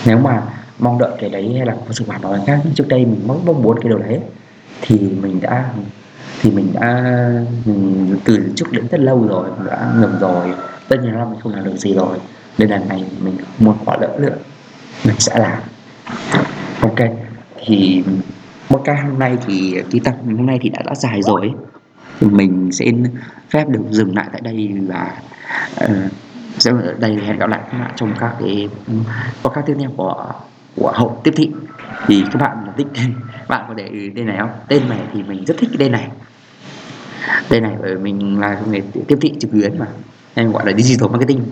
Nếu 0.07 0.19
mà 0.19 0.43
mong 0.79 0.99
đợi 0.99 1.11
cái 1.21 1.31
đấy 1.31 1.55
hay 1.57 1.67
là 1.67 1.75
có 1.87 1.93
sự 1.93 2.05
phản 2.09 2.23
hồi 2.23 2.39
khác 2.47 2.61
trước 2.75 2.89
đây 2.89 3.05
mình 3.05 3.21
mong 3.27 3.45
mong 3.47 3.63
muốn 3.63 3.81
cái 3.81 3.89
điều 3.89 3.99
đấy 3.99 4.21
thì 4.81 4.99
mình 4.99 5.41
đã 5.41 5.65
thì 6.41 6.51
mình 6.51 6.73
đã 6.81 7.03
mình 7.65 8.17
từ 8.25 8.53
trước 8.57 8.73
đến 8.73 8.89
rất 8.89 9.01
lâu 9.01 9.27
rồi 9.29 9.51
mình 9.59 9.67
đã 9.67 9.93
ngừng 9.97 10.19
rồi. 10.21 10.55
Tất 10.89 10.97
nhiên 11.03 11.15
là 11.15 11.25
mình 11.25 11.41
không 11.41 11.55
làm 11.55 11.65
được 11.65 11.77
gì 11.77 11.95
rồi. 11.95 12.19
Nên 12.59 12.71
lần 12.71 12.89
này 12.89 13.05
mình 13.21 13.37
muốn 13.59 13.77
bỏ 13.85 13.97
lỡ 14.01 14.09
nữa 14.19 14.37
mình 15.05 15.17
sẽ 15.19 15.39
làm. 15.39 15.63
Ok 16.81 16.99
thì 17.67 18.03
một 18.69 18.83
ca 18.85 18.95
hôm 18.95 19.19
nay 19.19 19.39
thì 19.47 19.83
cái 19.91 20.01
tập 20.05 20.17
hôm 20.25 20.47
nay 20.47 20.59
thì 20.63 20.69
đã 20.69 20.83
đã 20.87 20.95
dài 20.95 21.23
rồi 21.23 21.53
thì 22.21 22.27
mình 22.27 22.73
sẽ 22.73 22.87
phép 23.51 23.69
được 23.69 23.83
dừng 23.91 24.17
lại 24.17 24.29
tại 24.33 24.41
đây 24.41 24.71
và 24.89 25.17
uh, 25.85 26.13
sẽ 26.59 26.71
ở 26.71 26.95
đây 26.99 27.17
hẹn 27.27 27.39
gặp 27.39 27.49
lại 27.49 27.61
các 27.73 27.79
bạn 27.79 27.93
trong 27.97 28.15
các 28.19 28.35
cái 28.41 28.69
podcast 29.43 29.67
tiếp 29.67 29.75
theo 29.79 29.91
của 29.97 30.33
của 30.77 30.93
hậu 30.95 31.21
tiếp 31.25 31.33
thị. 31.37 31.51
Thì 32.07 32.25
các 32.33 32.41
bạn 32.41 32.57
thích 32.77 32.87
bạn 33.49 33.65
có 33.69 33.75
để 33.75 33.91
tên 34.17 34.27
này 34.27 34.37
không? 34.39 34.51
Tên 34.69 34.89
này 34.89 35.01
thì 35.13 35.23
mình 35.23 35.45
rất 35.45 35.55
thích 35.59 35.69
cái 35.73 35.79
tên 35.79 35.93
này. 35.93 36.09
Tên 37.49 37.63
này 37.63 37.75
bởi 37.81 37.95
mình 37.99 38.41
là 38.41 38.61
nghề 38.71 38.81
tiếp 39.09 39.19
thị 39.21 39.33
trực 39.41 39.51
tuyến 39.53 39.79
mà 39.79 39.87
em 40.35 40.53
gọi 40.53 40.67
là 40.67 40.73
digital 40.77 41.09
marketing. 41.11 41.45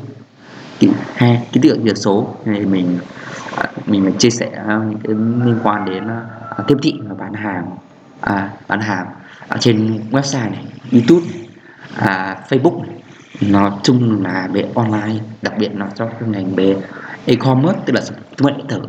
Hay 0.81 0.91
hai 1.15 1.47
cái 1.53 1.63
tượng 1.63 1.85
việc 1.85 1.97
số. 1.97 2.35
Thì 2.45 2.67
mình 2.67 2.99
à, 3.57 3.70
mình 3.87 4.05
mình 4.05 4.19
chia 4.19 4.31
sẻ 4.31 4.51
à, 4.67 4.81
những 4.89 4.99
cái 5.05 5.15
liên 5.47 5.59
quan 5.63 5.85
đến 5.85 6.05
uh, 6.07 6.67
tiếp 6.67 6.77
thị 6.83 7.01
và 7.09 7.15
bán 7.15 7.35
hàng 7.35 7.77
à, 8.21 8.51
bán 8.69 8.81
hàng 8.81 9.07
ở 9.49 9.57
trên 9.61 10.01
website 10.11 10.51
này 10.51 10.65
youtube 10.93 11.27
này, 11.27 11.49
à, 11.97 12.37
facebook 12.49 12.83
này. 12.83 12.97
Nó 13.41 13.79
chung 13.83 14.25
là 14.25 14.49
về 14.53 14.65
online 14.75 15.21
đặc 15.43 15.55
biệt 15.59 15.75
nó 15.75 15.87
cho 15.95 16.07
cái 16.07 16.29
ngành 16.29 16.55
về 16.55 16.77
e-commerce 17.27 17.81
tức 17.87 17.93
là 17.93 18.01
thương 18.37 18.47
mại 18.47 18.55
điện 18.57 18.67
tử. 18.69 18.81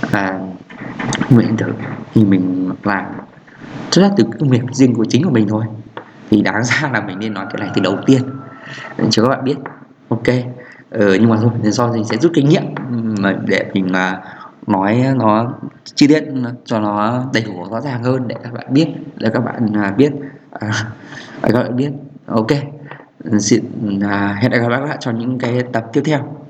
Và 0.00 0.40
thương 1.28 1.38
mại 1.38 1.46
điện 1.46 1.56
tử 1.56 1.72
thì 2.14 2.24
mình 2.24 2.70
làm 2.82 3.04
xuất 3.90 4.02
phát 4.02 4.14
từ 4.16 4.24
công 4.40 4.48
việc 4.48 4.62
riêng 4.72 4.94
của 4.94 5.04
chính 5.04 5.24
của 5.24 5.30
mình 5.30 5.48
thôi. 5.48 5.64
Thì 6.30 6.42
đáng 6.42 6.64
ra 6.64 6.90
là 6.92 7.00
mình 7.00 7.18
nên 7.18 7.34
nói 7.34 7.46
cái 7.50 7.60
này 7.60 7.70
từ 7.74 7.82
đầu 7.82 7.96
tiên. 8.06 8.22
Cho 9.10 9.22
các 9.22 9.28
bạn 9.28 9.44
biết. 9.44 9.56
Ok 10.08 10.26
ừ, 10.92 11.16
nhưng 11.20 11.30
mà 11.30 11.36
thôi 11.42 11.50
do 11.62 11.92
mình 11.92 12.04
sẽ 12.04 12.16
rút 12.16 12.32
kinh 12.34 12.48
nghiệm 12.48 12.62
mà 13.20 13.36
để 13.46 13.64
mình 13.74 13.92
mà 13.92 14.22
nói 14.66 15.04
nó 15.16 15.54
chi 15.84 16.06
tiết 16.06 16.24
cho 16.64 16.80
nó 16.80 17.24
đầy 17.32 17.44
đủ 17.46 17.64
rõ 17.70 17.80
ràng 17.80 18.02
hơn 18.02 18.28
để 18.28 18.36
các 18.44 18.52
bạn 18.52 18.66
biết 18.70 18.86
để 19.16 19.30
các 19.34 19.40
bạn 19.40 19.72
à, 19.74 19.94
biết. 19.96 20.12
À, 20.50 20.70
các 21.42 21.52
bạn 21.52 21.76
biết. 21.76 21.90
Ok. 22.26 22.48
Xin 23.38 23.62
à, 24.00 24.38
hẹn 24.40 24.50
gặp 24.50 24.68
lại 24.68 24.80
các 24.80 24.86
bạn 24.86 24.98
trong 25.00 25.18
những 25.18 25.38
cái 25.38 25.62
tập 25.72 25.86
tiếp 25.92 26.02
theo. 26.04 26.41